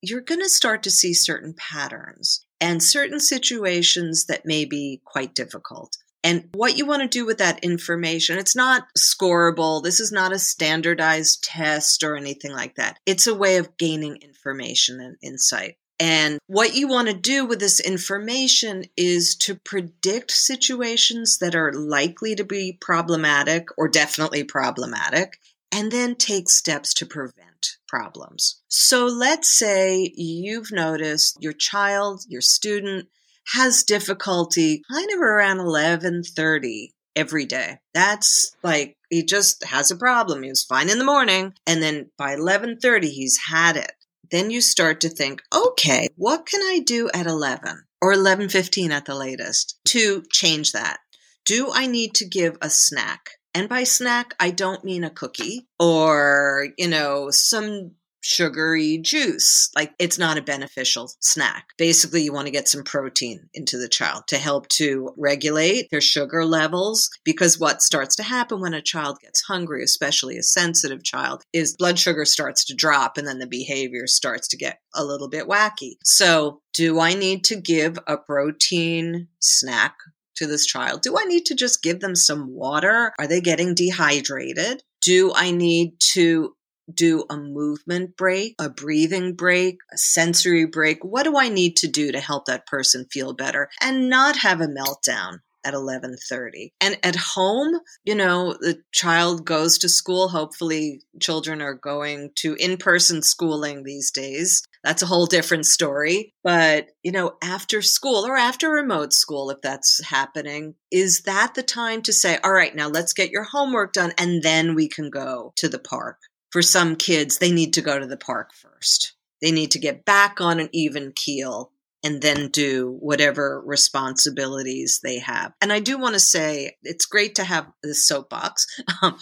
you're 0.00 0.22
going 0.22 0.40
to 0.40 0.48
start 0.48 0.82
to 0.84 0.90
see 0.90 1.12
certain 1.12 1.54
patterns 1.58 2.42
and 2.58 2.82
certain 2.82 3.20
situations 3.20 4.24
that 4.30 4.46
may 4.46 4.64
be 4.64 5.02
quite 5.04 5.34
difficult. 5.34 5.98
And 6.24 6.48
what 6.52 6.76
you 6.76 6.84
want 6.84 7.02
to 7.02 7.08
do 7.08 7.24
with 7.24 7.38
that 7.38 7.62
information, 7.62 8.38
it's 8.38 8.56
not 8.56 8.88
scoreable. 8.98 9.82
This 9.82 10.00
is 10.00 10.10
not 10.10 10.32
a 10.32 10.38
standardized 10.38 11.44
test 11.44 12.02
or 12.02 12.16
anything 12.16 12.52
like 12.52 12.74
that. 12.74 12.98
It's 13.06 13.26
a 13.26 13.34
way 13.34 13.56
of 13.58 13.76
gaining 13.76 14.16
information 14.16 15.00
and 15.00 15.16
insight. 15.22 15.76
And 16.00 16.38
what 16.46 16.74
you 16.74 16.86
want 16.86 17.08
to 17.08 17.14
do 17.14 17.44
with 17.44 17.58
this 17.58 17.80
information 17.80 18.84
is 18.96 19.36
to 19.36 19.56
predict 19.56 20.30
situations 20.30 21.38
that 21.38 21.54
are 21.54 21.72
likely 21.72 22.34
to 22.36 22.44
be 22.44 22.78
problematic 22.80 23.68
or 23.76 23.88
definitely 23.88 24.44
problematic, 24.44 25.38
and 25.72 25.90
then 25.90 26.14
take 26.14 26.50
steps 26.50 26.94
to 26.94 27.06
prevent 27.06 27.76
problems. 27.88 28.62
So 28.68 29.06
let's 29.06 29.48
say 29.48 30.12
you've 30.14 30.70
noticed 30.70 31.38
your 31.40 31.52
child, 31.52 32.22
your 32.28 32.42
student 32.42 33.08
has 33.54 33.84
difficulty 33.84 34.82
kind 34.92 35.10
of 35.12 35.20
around 35.20 35.58
11:30 35.58 36.94
every 37.16 37.46
day. 37.46 37.78
That's 37.94 38.52
like 38.62 38.96
he 39.10 39.24
just 39.24 39.64
has 39.64 39.90
a 39.90 39.96
problem. 39.96 40.42
He 40.42 40.50
was 40.50 40.64
fine 40.64 40.90
in 40.90 40.98
the 40.98 41.04
morning 41.04 41.54
and 41.66 41.82
then 41.82 42.10
by 42.16 42.34
11:30 42.34 43.10
he's 43.10 43.38
had 43.48 43.76
it 43.76 43.92
then 44.30 44.50
you 44.50 44.60
start 44.60 45.00
to 45.00 45.08
think, 45.08 45.42
okay, 45.54 46.08
what 46.16 46.46
can 46.46 46.60
I 46.60 46.80
do 46.80 47.08
at 47.14 47.26
11 47.26 47.84
or 48.00 48.12
11:15 48.12 48.90
at 48.90 49.04
the 49.04 49.14
latest 49.14 49.78
to 49.88 50.22
change 50.30 50.72
that? 50.72 50.98
Do 51.44 51.70
I 51.72 51.86
need 51.86 52.14
to 52.16 52.28
give 52.28 52.56
a 52.60 52.70
snack? 52.70 53.30
And 53.54 53.68
by 53.68 53.84
snack, 53.84 54.34
I 54.38 54.50
don't 54.50 54.84
mean 54.84 55.04
a 55.04 55.10
cookie 55.10 55.66
or, 55.78 56.68
you 56.76 56.88
know, 56.88 57.30
some 57.30 57.92
sugary 58.22 58.98
juice. 58.98 59.70
Like 59.74 59.92
it's 59.98 60.18
not 60.18 60.38
a 60.38 60.42
beneficial 60.42 61.10
snack. 61.20 61.68
Basically, 61.76 62.22
you 62.22 62.32
want 62.32 62.46
to 62.46 62.52
get 62.52 62.68
some 62.68 62.82
protein 62.82 63.48
into 63.54 63.78
the 63.78 63.88
child 63.88 64.24
to 64.28 64.38
help 64.38 64.68
to 64.68 65.10
regulate 65.16 65.88
their 65.90 66.00
sugar 66.00 66.44
levels 66.44 67.08
because 67.24 67.58
what 67.58 67.82
starts 67.82 68.16
to 68.16 68.22
happen 68.22 68.60
when 68.60 68.74
a 68.74 68.82
child 68.82 69.18
gets 69.22 69.42
hungry, 69.42 69.82
especially 69.82 70.36
a 70.36 70.42
sensitive 70.42 71.02
child, 71.04 71.42
is 71.52 71.76
blood 71.76 71.98
sugar 71.98 72.24
starts 72.24 72.64
to 72.66 72.74
drop 72.74 73.16
and 73.16 73.26
then 73.26 73.38
the 73.38 73.46
behavior 73.46 74.06
starts 74.06 74.48
to 74.48 74.56
get 74.56 74.78
a 74.94 75.04
little 75.04 75.28
bit 75.28 75.46
wacky. 75.46 75.92
So, 76.04 76.60
do 76.74 77.00
I 77.00 77.14
need 77.14 77.44
to 77.44 77.56
give 77.56 77.98
a 78.06 78.16
protein 78.16 79.28
snack 79.40 79.94
to 80.36 80.46
this 80.46 80.64
child? 80.64 81.02
Do 81.02 81.16
I 81.18 81.24
need 81.24 81.44
to 81.46 81.54
just 81.54 81.82
give 81.82 82.00
them 82.00 82.14
some 82.14 82.54
water? 82.54 83.12
Are 83.18 83.26
they 83.26 83.40
getting 83.40 83.74
dehydrated? 83.74 84.82
Do 85.00 85.32
I 85.34 85.50
need 85.50 85.94
to 86.12 86.54
do 86.92 87.24
a 87.30 87.36
movement 87.36 88.16
break, 88.16 88.54
a 88.58 88.68
breathing 88.68 89.34
break, 89.34 89.78
a 89.92 89.98
sensory 89.98 90.66
break? 90.66 91.04
What 91.04 91.24
do 91.24 91.36
I 91.36 91.48
need 91.48 91.76
to 91.78 91.88
do 91.88 92.12
to 92.12 92.20
help 92.20 92.46
that 92.46 92.66
person 92.66 93.06
feel 93.10 93.32
better 93.32 93.68
and 93.80 94.08
not 94.08 94.36
have 94.38 94.60
a 94.60 94.66
meltdown 94.66 95.40
at 95.64 95.74
11:30. 95.74 96.72
And 96.80 96.98
at 97.02 97.16
home, 97.16 97.80
you 98.04 98.14
know, 98.14 98.56
the 98.60 98.82
child 98.92 99.44
goes 99.44 99.78
to 99.78 99.88
school. 99.88 100.28
Hopefully 100.28 101.02
children 101.20 101.60
are 101.60 101.74
going 101.74 102.30
to 102.36 102.54
in-person 102.54 103.22
schooling 103.22 103.82
these 103.82 104.10
days. 104.10 104.62
That's 104.84 105.02
a 105.02 105.06
whole 105.06 105.26
different 105.26 105.66
story. 105.66 106.32
But, 106.42 106.88
you 107.02 107.12
know, 107.12 107.36
after 107.42 107.82
school 107.82 108.24
or 108.24 108.36
after 108.36 108.70
remote 108.70 109.12
school, 109.12 109.50
if 109.50 109.60
that's 109.60 110.02
happening, 110.04 110.74
is 110.90 111.22
that 111.22 111.54
the 111.54 111.62
time 111.62 112.02
to 112.02 112.12
say, 112.12 112.38
all 112.42 112.52
right, 112.52 112.74
now 112.74 112.88
let's 112.88 113.12
get 113.12 113.30
your 113.30 113.44
homework 113.44 113.92
done 113.92 114.12
and 114.16 114.42
then 114.42 114.74
we 114.74 114.88
can 114.88 115.10
go 115.10 115.52
to 115.56 115.68
the 115.68 115.78
park? 115.78 116.18
For 116.50 116.62
some 116.62 116.96
kids, 116.96 117.38
they 117.38 117.52
need 117.52 117.74
to 117.74 117.82
go 117.82 117.98
to 117.98 118.06
the 118.06 118.16
park 118.16 118.50
first. 118.54 119.14
They 119.42 119.52
need 119.52 119.72
to 119.72 119.78
get 119.78 120.04
back 120.04 120.40
on 120.40 120.60
an 120.60 120.68
even 120.72 121.12
keel 121.14 121.72
and 122.04 122.22
then 122.22 122.48
do 122.48 122.96
whatever 123.00 123.62
responsibilities 123.64 125.00
they 125.02 125.18
have. 125.18 125.52
And 125.60 125.72
I 125.72 125.80
do 125.80 125.98
want 125.98 126.14
to 126.14 126.20
say 126.20 126.76
it's 126.82 127.06
great 127.06 127.34
to 127.36 127.44
have 127.44 127.66
the 127.82 127.94
soapbox 127.94 128.66
um, 129.02 129.18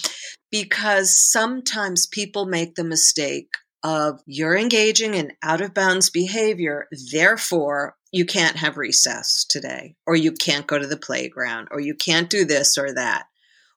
because 0.50 1.18
sometimes 1.18 2.06
people 2.06 2.46
make 2.46 2.74
the 2.74 2.84
mistake 2.84 3.48
of 3.82 4.20
you're 4.26 4.56
engaging 4.56 5.14
in 5.14 5.32
out 5.42 5.60
of 5.60 5.74
bounds 5.74 6.10
behavior, 6.10 6.86
therefore 7.12 7.94
you 8.10 8.26
can't 8.26 8.56
have 8.56 8.76
recess 8.76 9.46
today, 9.48 9.94
or 10.06 10.16
you 10.16 10.32
can't 10.32 10.66
go 10.66 10.78
to 10.78 10.86
the 10.86 10.96
playground, 10.96 11.68
or 11.70 11.80
you 11.80 11.94
can't 11.94 12.30
do 12.30 12.44
this 12.44 12.76
or 12.78 12.92
that. 12.94 13.26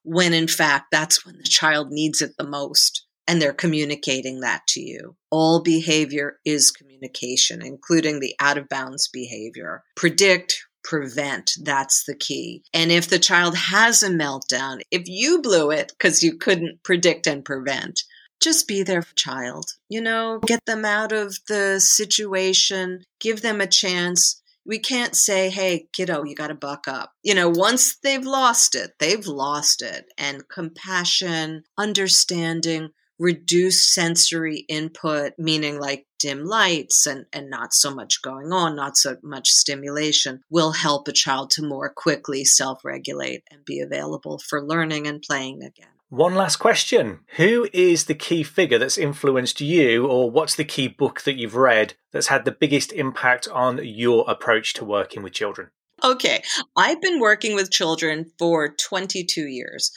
When 0.03 0.33
in 0.33 0.47
fact, 0.47 0.88
that's 0.91 1.25
when 1.25 1.38
the 1.38 1.43
child 1.43 1.89
needs 1.91 2.21
it 2.21 2.31
the 2.38 2.47
most 2.47 3.05
and 3.29 3.39
they're 3.39 3.53
communicating 3.53 4.39
that 4.39 4.65
to 4.69 4.81
you. 4.81 5.15
All 5.29 5.61
behavior 5.61 6.39
is 6.43 6.71
communication, 6.71 7.61
including 7.63 8.19
the 8.19 8.33
out 8.39 8.57
of 8.57 8.67
bounds 8.67 9.07
behavior. 9.07 9.83
Predict, 9.95 10.65
prevent. 10.83 11.51
That's 11.61 12.05
the 12.05 12.15
key. 12.15 12.63
And 12.73 12.91
if 12.91 13.07
the 13.07 13.19
child 13.19 13.55
has 13.55 14.01
a 14.01 14.09
meltdown, 14.09 14.79
if 14.89 15.03
you 15.05 15.43
blew 15.43 15.69
it 15.69 15.89
because 15.89 16.23
you 16.23 16.39
couldn't 16.39 16.81
predict 16.83 17.27
and 17.27 17.45
prevent, 17.45 18.01
just 18.41 18.67
be 18.67 18.81
their 18.81 19.03
child. 19.15 19.65
You 19.89 20.01
know, 20.01 20.39
get 20.47 20.65
them 20.65 20.83
out 20.83 21.11
of 21.11 21.37
the 21.47 21.79
situation, 21.79 23.03
give 23.19 23.43
them 23.43 23.61
a 23.61 23.67
chance. 23.67 24.41
We 24.65 24.79
can't 24.79 25.15
say, 25.15 25.51
hey, 25.51 25.87
kiddo, 25.93 26.23
you 26.23 26.33
got 26.33 26.47
to 26.47 26.55
buck 26.55 26.87
up. 26.87 27.11
You 27.21 27.35
know, 27.35 27.49
once 27.49 27.95
they've 28.01 28.25
lost 28.25 28.73
it, 28.73 28.93
they've 28.99 29.27
lost 29.27 29.83
it. 29.83 30.05
And 30.17 30.49
compassion, 30.49 31.63
understanding, 31.77 32.89
reduce 33.19 33.86
sensory 33.86 34.65
input, 34.69 35.34
meaning 35.38 35.79
like 35.79 36.08
dim 36.17 36.45
lights 36.45 37.05
and, 37.05 37.25
and 37.34 37.49
not 37.49 37.73
so 37.73 37.93
much 37.93 38.21
going 38.21 38.51
on, 38.51 38.75
not 38.75 38.97
so 38.97 39.17
much 39.21 39.49
stimulation, 39.49 40.41
will 40.49 40.71
help 40.71 41.08
a 41.08 41.13
child 41.13 41.51
to 41.51 41.62
more 41.62 41.89
quickly 41.89 42.45
self 42.45 42.84
regulate 42.84 43.43
and 43.51 43.65
be 43.65 43.79
available 43.79 44.39
for 44.39 44.65
learning 44.65 45.05
and 45.05 45.21
playing 45.21 45.62
again. 45.63 45.89
One 46.10 46.34
last 46.34 46.55
question. 46.55 47.19
Who 47.36 47.67
is 47.71 48.05
the 48.05 48.15
key 48.15 48.41
figure 48.41 48.79
that's 48.79 48.97
influenced 48.97 49.62
you, 49.62 50.08
or 50.08 50.32
what's 50.32 50.55
the 50.55 50.65
key 50.65 50.88
book 50.88 51.21
that 51.21 51.36
you've 51.38 51.55
read 51.55 51.93
that's 52.12 52.27
had 52.27 52.45
the 52.45 52.51
biggest 52.51 52.91
impact 52.93 53.47
on 53.47 53.79
your 53.84 54.25
approach 54.27 54.73
to 54.75 54.86
working 54.86 55.21
with 55.21 55.34
children? 55.34 55.69
Okay, 56.03 56.41
I've 56.75 57.01
been 57.01 57.19
working 57.19 57.55
with 57.55 57.71
children 57.71 58.32
for 58.39 58.69
22 58.69 59.41
years 59.41 59.91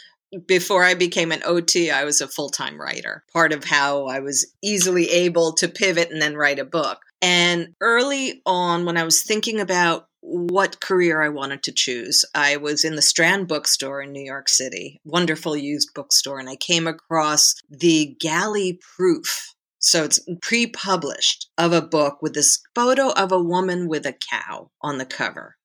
before 0.46 0.84
I 0.84 0.94
became 0.94 1.32
an 1.32 1.42
OT, 1.44 1.90
I 1.90 2.04
was 2.04 2.20
a 2.20 2.28
full 2.28 2.50
time 2.50 2.80
writer. 2.80 3.24
Part 3.32 3.52
of 3.52 3.64
how 3.64 4.06
I 4.06 4.20
was 4.20 4.46
easily 4.62 5.10
able 5.10 5.52
to 5.54 5.68
pivot 5.68 6.10
and 6.10 6.20
then 6.20 6.36
write 6.36 6.58
a 6.58 6.64
book. 6.64 6.98
And 7.20 7.74
early 7.80 8.42
on, 8.46 8.84
when 8.84 8.96
I 8.96 9.04
was 9.04 9.22
thinking 9.22 9.60
about 9.60 10.06
what 10.20 10.80
career 10.80 11.20
I 11.20 11.28
wanted 11.28 11.62
to 11.64 11.72
choose, 11.72 12.24
I 12.34 12.56
was 12.56 12.84
in 12.84 12.96
the 12.96 13.02
Strand 13.02 13.48
bookstore 13.48 14.00
in 14.02 14.12
New 14.12 14.24
York 14.24 14.48
City, 14.48 15.00
wonderful 15.04 15.56
used 15.56 15.90
bookstore, 15.94 16.38
and 16.38 16.48
I 16.48 16.56
came 16.56 16.86
across 16.86 17.54
the 17.68 18.16
galley 18.20 18.80
proof. 18.96 19.54
So 19.78 20.04
it's 20.04 20.20
pre 20.40 20.68
published 20.68 21.48
of 21.58 21.72
a 21.72 21.82
book 21.82 22.18
with 22.22 22.34
this 22.34 22.60
photo 22.74 23.10
of 23.10 23.32
a 23.32 23.42
woman 23.42 23.88
with 23.88 24.06
a 24.06 24.12
cow 24.12 24.70
on 24.80 24.98
the 24.98 25.04
cover. 25.04 25.56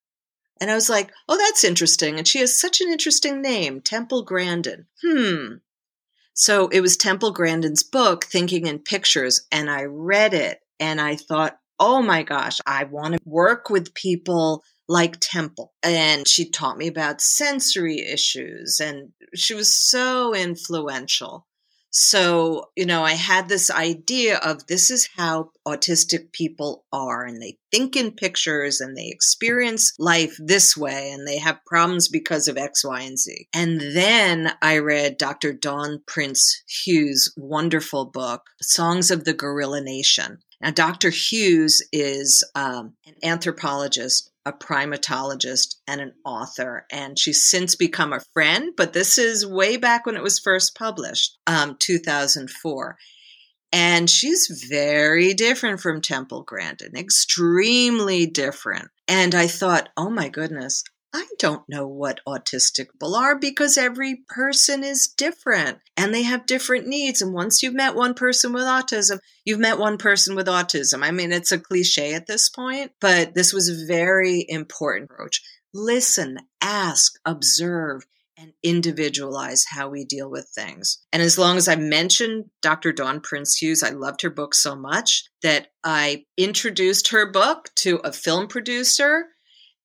And 0.60 0.72
I 0.72 0.76
was 0.76 0.90
like, 0.90 1.12
oh, 1.30 1.38
that's 1.38 1.64
interesting. 1.64 2.18
And 2.18 2.28
she 2.28 2.40
has 2.40 2.60
such 2.60 2.82
an 2.82 2.90
interesting 2.90 3.42
name, 3.42 3.82
Temple 3.82 4.24
Grandin. 4.24 4.86
Hmm. 5.04 5.56
So 6.34 6.68
it 6.68 6.82
was 6.82 6.98
Temple 6.98 7.32
Grandin's 7.32 7.84
book, 7.84 8.26
Thinking 8.26 8.68
in 8.68 8.80
Pictures, 8.80 9.48
and 9.52 9.70
I 9.70 9.86
read 9.86 10.36
it 10.36 10.60
and 10.80 11.02
I 11.02 11.16
thought, 11.16 11.58
oh 11.80 12.02
my 12.02 12.24
gosh, 12.24 12.60
I 12.66 12.84
want 12.84 13.16
to 13.16 13.20
work 13.26 13.70
with 13.70 13.94
people 13.94 14.64
like 14.88 15.18
Temple. 15.20 15.74
And 15.84 16.28
she 16.28 16.50
taught 16.50 16.78
me 16.78 16.88
about 16.88 17.22
sensory 17.22 18.00
issues 18.00 18.80
and 18.80 19.10
she 19.36 19.54
was 19.54 19.76
so 19.76 20.34
influential. 20.34 21.48
So, 21.90 22.70
you 22.76 22.86
know, 22.86 23.04
I 23.04 23.14
had 23.14 23.50
this 23.50 23.72
idea 23.72 24.38
of 24.38 24.68
this 24.68 24.92
is 24.92 25.10
how 25.16 25.52
autistic 25.68 26.32
people 26.32 26.86
are, 26.92 27.26
and 27.26 27.42
they 27.42 27.58
think 27.72 27.96
in 27.96 28.12
pictures 28.12 28.82
and 28.82 28.96
they 28.96 29.08
experience 29.08 29.94
life 29.98 30.36
this 30.40 30.76
way, 30.76 31.12
and 31.12 31.28
they 31.28 31.38
have 31.38 31.66
problems 31.66 32.08
because 32.08 32.48
of 32.48 32.58
X, 32.58 32.84
Y, 32.84 33.02
and 33.02 33.18
Z. 33.18 33.48
And 33.54 33.80
then 33.80 34.52
I 34.62 34.78
read 34.80 35.18
Dr. 35.18 35.54
Dawn 35.54 36.02
Prince 36.06 36.64
Hughes' 36.68 37.34
wonderful 37.38 38.06
book, 38.06 38.44
Songs 38.62 39.10
of 39.10 39.24
the 39.24 39.34
Gorilla 39.34 39.82
Nation. 39.82 40.40
Now, 40.62 40.72
Dr. 40.72 41.10
Hughes 41.10 41.88
is 41.92 42.44
um, 42.56 42.94
an 43.06 43.14
anthropologist 43.24 44.32
a 44.48 44.54
primatologist 44.54 45.76
and 45.88 46.00
an 46.00 46.14
author, 46.26 46.86
and 46.92 47.20
she's 47.20 47.46
since 47.46 47.76
become 47.76 48.14
a 48.14 48.24
friend. 48.34 48.74
But 48.76 48.94
this 48.94 49.18
is 49.18 49.46
way 49.46 49.78
back 49.78 50.06
when 50.06 50.16
it 50.16 50.24
was 50.24 50.40
first 50.40 50.76
published, 50.76 51.38
um, 51.48 51.76
2004. 51.80 52.98
And 53.74 54.10
she's 54.10 54.66
very 54.70 55.34
different 55.34 55.82
from 55.82 56.02
Temple 56.02 56.44
Grandin, 56.44 56.96
extremely 56.96 58.26
different. 58.26 58.88
And 59.08 59.36
I 59.36 59.48
thought, 59.48 59.90
oh 59.98 60.10
my 60.10 60.30
goodness, 60.30 60.84
I 61.14 61.26
don't 61.40 61.68
know 61.70 61.88
what 61.88 62.20
autistic 62.28 62.92
people 62.92 63.16
are 63.16 63.38
because 63.38 63.78
every 63.78 64.24
person 64.28 64.84
is 64.84 65.08
different 65.08 65.80
and 65.96 66.14
they 66.14 66.24
have 66.24 66.46
different 66.46 66.88
needs. 66.88 67.22
And 67.22 67.34
once 67.34 67.64
you've 67.64 67.74
met 67.74 67.96
one 67.96 68.14
person 68.14 68.54
with 68.54 68.64
autism, 68.64 69.20
you've 69.46 69.60
met 69.60 69.80
one 69.80 69.98
person 69.98 70.36
with 70.36 70.48
autism. 70.48 71.04
I 71.04 71.12
mean, 71.12 71.32
it's 71.32 71.52
a 71.52 71.60
cliche 71.60 72.14
at 72.14 72.28
this 72.28 72.50
point, 72.50 72.92
but 73.00 73.34
this 73.34 73.54
was 73.54 73.70
a 73.70 73.86
very 73.88 74.46
important 74.48 75.10
approach. 75.10 75.42
Listen, 75.74 76.40
ask, 76.62 77.14
observe, 77.26 78.06
and 78.38 78.54
individualize 78.62 79.66
how 79.68 79.90
we 79.90 80.06
deal 80.06 80.30
with 80.30 80.50
things. 80.54 81.00
And 81.12 81.24
as 81.24 81.38
long 81.38 81.58
as 81.58 81.68
I 81.68 81.76
mentioned 81.76 82.46
Dr. 82.62 82.92
Dawn 82.92 83.20
Prince 83.20 83.56
Hughes, 83.56 83.82
I 83.82 83.90
loved 83.90 84.22
her 84.22 84.30
book 84.30 84.54
so 84.54 84.76
much 84.76 85.24
that 85.42 85.70
I 85.84 86.26
introduced 86.38 87.10
her 87.10 87.32
book 87.32 87.70
to 87.78 87.98
a 87.98 88.12
film 88.12 88.48
producer 88.48 89.26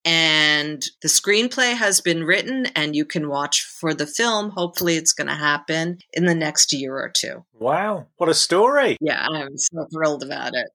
and 0.05 0.85
the 1.01 1.09
screenplay 1.09 1.75
has 1.75 2.01
been 2.01 2.25
written 2.25 2.67
and 2.75 2.97
you 2.97 3.05
can 3.05 3.29
watch 3.29 3.63
for 3.63 3.95
the 3.95 4.07
film 4.07 4.51
hopefully 4.51 4.97
it's 4.97 5.13
going 5.13 5.29
to 5.29 5.35
happen 5.35 5.99
in 6.13 6.25
the 6.27 6.35
next 6.35 6.73
year 6.73 6.97
or 6.97 7.11
two 7.15 7.45
wow 7.53 8.07
what 8.17 8.29
a 8.29 8.35
story 8.35 8.97
yeah 9.01 9.27
i'm 9.31 9.57
so 9.57 9.87
thrilled 9.93 10.23
about 10.23 10.55
it 10.55 10.69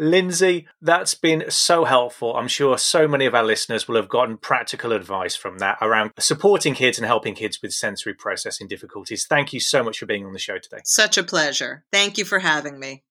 Lindsey, 0.00 0.66
that's 0.80 1.12
been 1.12 1.44
so 1.50 1.84
helpful. 1.84 2.34
I'm 2.34 2.48
sure 2.48 2.78
so 2.78 3.06
many 3.06 3.26
of 3.26 3.34
our 3.34 3.44
listeners 3.44 3.86
will 3.86 3.96
have 3.96 4.08
gotten 4.08 4.38
practical 4.38 4.92
advice 4.92 5.36
from 5.36 5.58
that 5.58 5.76
around 5.82 6.12
supporting 6.18 6.72
kids 6.72 6.96
and 6.96 7.06
helping 7.06 7.34
kids 7.34 7.60
with 7.60 7.74
sensory 7.74 8.14
processing 8.14 8.66
difficulties. 8.66 9.26
Thank 9.26 9.52
you 9.52 9.60
so 9.60 9.84
much 9.84 9.98
for 9.98 10.06
being 10.06 10.24
on 10.24 10.32
the 10.32 10.38
show 10.38 10.56
today. 10.56 10.80
Such 10.86 11.18
a 11.18 11.22
pleasure. 11.22 11.84
Thank 11.92 12.16
you 12.16 12.24
for 12.24 12.38
having 12.38 12.80
me. 12.80 13.04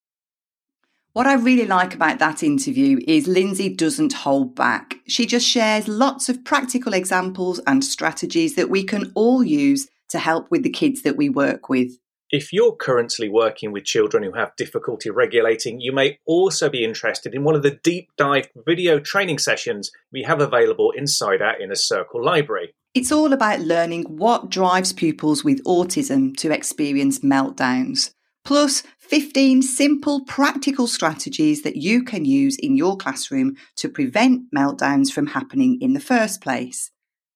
What 1.13 1.26
I 1.26 1.34
really 1.34 1.65
like 1.65 1.95
about 1.95 2.19
that 2.19 2.43
interview 2.43 3.00
is 3.08 3.28
Lindsey 3.28 3.67
doesn't 3.67 4.13
hold 4.13 4.54
back. 4.54 4.98
She 5.08 5.26
just 5.26 5.48
shares 5.48 5.88
lots 5.88 6.30
of 6.30 6.45
practical 6.45 6.93
examples 6.93 7.60
and 7.65 7.84
strategies 7.84 8.56
that 8.56 8.69
we 8.69 8.84
can 8.84 9.12
all 9.15 9.43
use 9.43 9.88
to 10.10 10.19
help 10.19 10.52
with 10.52 10.62
the 10.62 10.69
kids 10.69 11.02
that 11.02 11.17
we 11.17 11.28
work 11.28 11.67
with. 11.67 11.98
If 12.30 12.54
you're 12.54 12.76
currently 12.76 13.28
working 13.28 13.72
with 13.72 13.86
children 13.86 14.22
who 14.22 14.34
have 14.34 14.56
difficulty 14.56 15.10
regulating, 15.10 15.82
you 15.82 15.91
may 15.91 16.19
also 16.28 16.69
be 16.69 16.84
interested 16.84 17.34
in 17.34 17.43
one 17.43 17.56
of 17.56 17.63
the 17.63 17.80
deep 17.84 18.10
dive 18.15 18.50
video 18.67 19.00
training 19.00 19.39
sessions 19.39 19.91
we 20.13 20.22
have 20.22 20.39
available 20.39 20.91
inside 20.91 21.41
our 21.41 21.60
Inner 21.60 21.74
Circle 21.74 22.24
library. 22.24 22.76
It's 22.93 23.12
all 23.12 23.34
about 23.34 23.62
learning 23.62 24.04
what 24.04 24.52
drives 24.52 24.93
pupils 24.93 25.43
with 25.43 25.63
autism 25.63 26.38
to 26.38 26.52
experience 26.52 27.19
meltdowns, 27.19 28.13
plus 28.45 28.84
15 29.10 29.63
simple 29.63 30.24
practical 30.24 30.86
strategies 30.86 31.63
that 31.63 31.76
you 31.76 32.04
can 32.04 32.26
use 32.26 32.56
in 32.58 32.78
your 32.78 32.95
classroom 32.95 33.56
to 33.75 33.90
prevent 33.90 34.44
meltdowns 34.56 35.12
from 35.12 35.25
happening 35.25 35.79
in 35.81 35.94
the 35.94 36.00
first 36.00 36.42
place. 36.42 36.92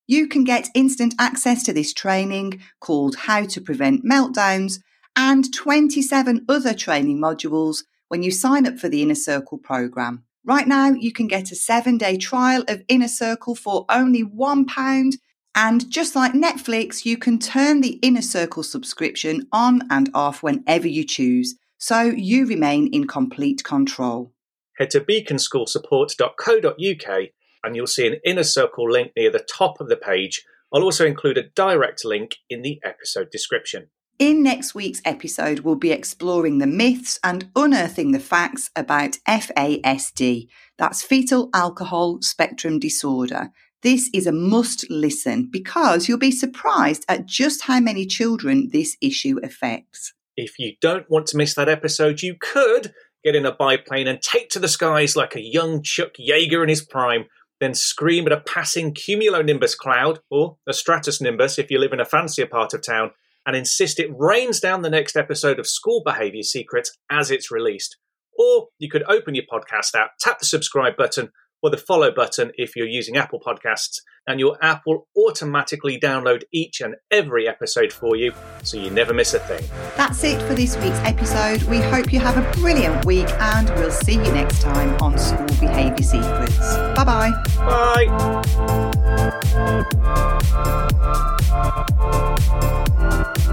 You 0.05 0.27
can 0.27 0.43
get 0.43 0.69
instant 0.75 1.15
access 1.17 1.63
to 1.63 1.73
this 1.73 1.91
training 1.91 2.61
called 2.79 3.15
How 3.15 3.45
to 3.45 3.59
Prevent 3.59 4.05
Meltdowns 4.05 4.81
and 5.15 5.51
27 5.51 6.45
other 6.47 6.75
training 6.75 7.19
modules 7.19 7.79
when 8.07 8.21
you 8.21 8.29
sign 8.29 8.67
up 8.67 8.77
for 8.77 8.87
the 8.87 9.01
Inner 9.01 9.15
Circle 9.15 9.57
program. 9.57 10.25
Right 10.45 10.67
now, 10.67 10.91
you 10.91 11.11
can 11.11 11.27
get 11.27 11.51
a 11.51 11.55
seven 11.55 11.97
day 11.97 12.17
trial 12.17 12.63
of 12.67 12.83
Inner 12.87 13.07
Circle 13.07 13.55
for 13.55 13.85
only 13.89 14.23
£1 14.23 15.13
And 15.55 15.89
just 15.89 16.15
like 16.15 16.33
Netflix, 16.33 17.03
you 17.03 17.17
can 17.17 17.39
turn 17.39 17.81
the 17.81 17.99
Inner 18.03 18.21
Circle 18.21 18.61
subscription 18.61 19.47
on 19.51 19.81
and 19.89 20.11
off 20.13 20.43
whenever 20.43 20.87
you 20.87 21.03
choose, 21.03 21.55
so 21.83 22.01
you 22.01 22.45
remain 22.45 22.87
in 22.93 23.05
complete 23.05 23.65
control. 23.65 24.31
Head 24.77 24.91
to 24.91 25.01
beaconschoolsupport.co.uk 25.01 27.29
and 27.61 27.75
you'll 27.75 27.87
see 27.87 28.07
an 28.07 28.21
Inner 28.23 28.45
Circle 28.45 28.89
link 28.89 29.11
near 29.17 29.29
the 29.29 29.45
top 29.53 29.81
of 29.81 29.89
the 29.89 29.97
page. 29.97 30.45
I'll 30.73 30.83
also 30.83 31.05
include 31.05 31.37
a 31.37 31.49
direct 31.49 32.05
link 32.05 32.37
in 32.49 32.61
the 32.61 32.79
episode 32.85 33.31
description. 33.31 33.89
In 34.17 34.41
next 34.41 34.73
week's 34.73 35.01
episode, 35.03 35.59
we'll 35.59 35.75
be 35.75 35.91
exploring 35.91 36.59
the 36.59 36.67
myths 36.67 37.19
and 37.21 37.49
unearthing 37.53 38.13
the 38.13 38.19
facts 38.19 38.71
about 38.77 39.17
FASD, 39.27 40.47
that's 40.77 41.03
fetal 41.03 41.49
alcohol 41.53 42.21
spectrum 42.21 42.79
disorder. 42.79 43.49
This 43.81 44.09
is 44.13 44.25
a 44.25 44.31
must 44.31 44.89
listen 44.89 45.49
because 45.51 46.07
you'll 46.07 46.17
be 46.17 46.31
surprised 46.31 47.03
at 47.09 47.25
just 47.25 47.63
how 47.63 47.81
many 47.81 48.05
children 48.05 48.69
this 48.71 48.95
issue 49.01 49.37
affects. 49.43 50.13
If 50.35 50.57
you 50.57 50.73
don't 50.81 51.09
want 51.09 51.27
to 51.27 51.37
miss 51.37 51.53
that 51.55 51.69
episode, 51.69 52.21
you 52.21 52.35
could 52.39 52.93
get 53.23 53.35
in 53.35 53.45
a 53.45 53.55
biplane 53.55 54.07
and 54.07 54.21
take 54.21 54.49
to 54.49 54.59
the 54.59 54.67
skies 54.67 55.15
like 55.15 55.35
a 55.35 55.41
young 55.41 55.81
Chuck 55.83 56.13
Yeager 56.19 56.63
in 56.63 56.69
his 56.69 56.83
prime, 56.83 57.25
then 57.59 57.73
scream 57.73 58.25
at 58.25 58.33
a 58.33 58.41
passing 58.41 58.93
cumulonimbus 58.93 59.77
cloud, 59.77 60.19
or 60.29 60.57
a 60.67 60.73
stratus 60.73 61.21
nimbus 61.21 61.57
if 61.57 61.71
you 61.71 61.79
live 61.79 61.93
in 61.93 61.99
a 61.99 62.05
fancier 62.05 62.47
part 62.47 62.73
of 62.73 62.85
town, 62.85 63.11
and 63.45 63.55
insist 63.55 63.99
it 63.99 64.09
rains 64.17 64.59
down 64.59 64.81
the 64.81 64.89
next 64.89 65.15
episode 65.15 65.59
of 65.59 65.67
School 65.67 66.01
Behaviour 66.03 66.43
Secrets 66.43 66.97
as 67.09 67.31
it's 67.31 67.51
released. 67.51 67.97
Or 68.37 68.69
you 68.79 68.89
could 68.89 69.03
open 69.03 69.35
your 69.35 69.45
podcast 69.51 69.95
app, 69.95 70.11
tap 70.19 70.39
the 70.39 70.45
subscribe 70.45 70.97
button, 70.97 71.29
or 71.63 71.69
the 71.69 71.77
follow 71.77 72.11
button 72.11 72.51
if 72.55 72.75
you're 72.75 72.85
using 72.85 73.15
Apple 73.17 73.39
Podcasts, 73.39 74.01
and 74.27 74.39
your 74.39 74.57
app 74.61 74.83
will 74.85 75.07
automatically 75.17 75.99
download 75.99 76.43
each 76.51 76.81
and 76.81 76.95
every 77.09 77.47
episode 77.47 77.91
for 77.91 78.15
you 78.15 78.33
so 78.61 78.77
you 78.77 78.91
never 78.91 79.13
miss 79.13 79.33
a 79.33 79.39
thing. 79.39 79.63
That's 79.97 80.23
it 80.23 80.41
for 80.43 80.53
this 80.53 80.77
week's 80.77 80.99
episode. 80.99 81.63
We 81.63 81.79
hope 81.79 82.13
you 82.13 82.19
have 82.19 82.37
a 82.37 82.43
brilliant 82.59 83.05
week 83.05 83.29
and 83.29 83.69
we'll 83.71 83.91
see 83.91 84.13
you 84.13 84.31
next 84.31 84.61
time 84.61 84.93
on 85.01 85.17
School 85.17 85.47
Behaviour 85.59 86.03
Secrets. 86.03 86.75
Bye-bye. 86.95 87.31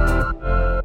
Bye. 0.05 0.80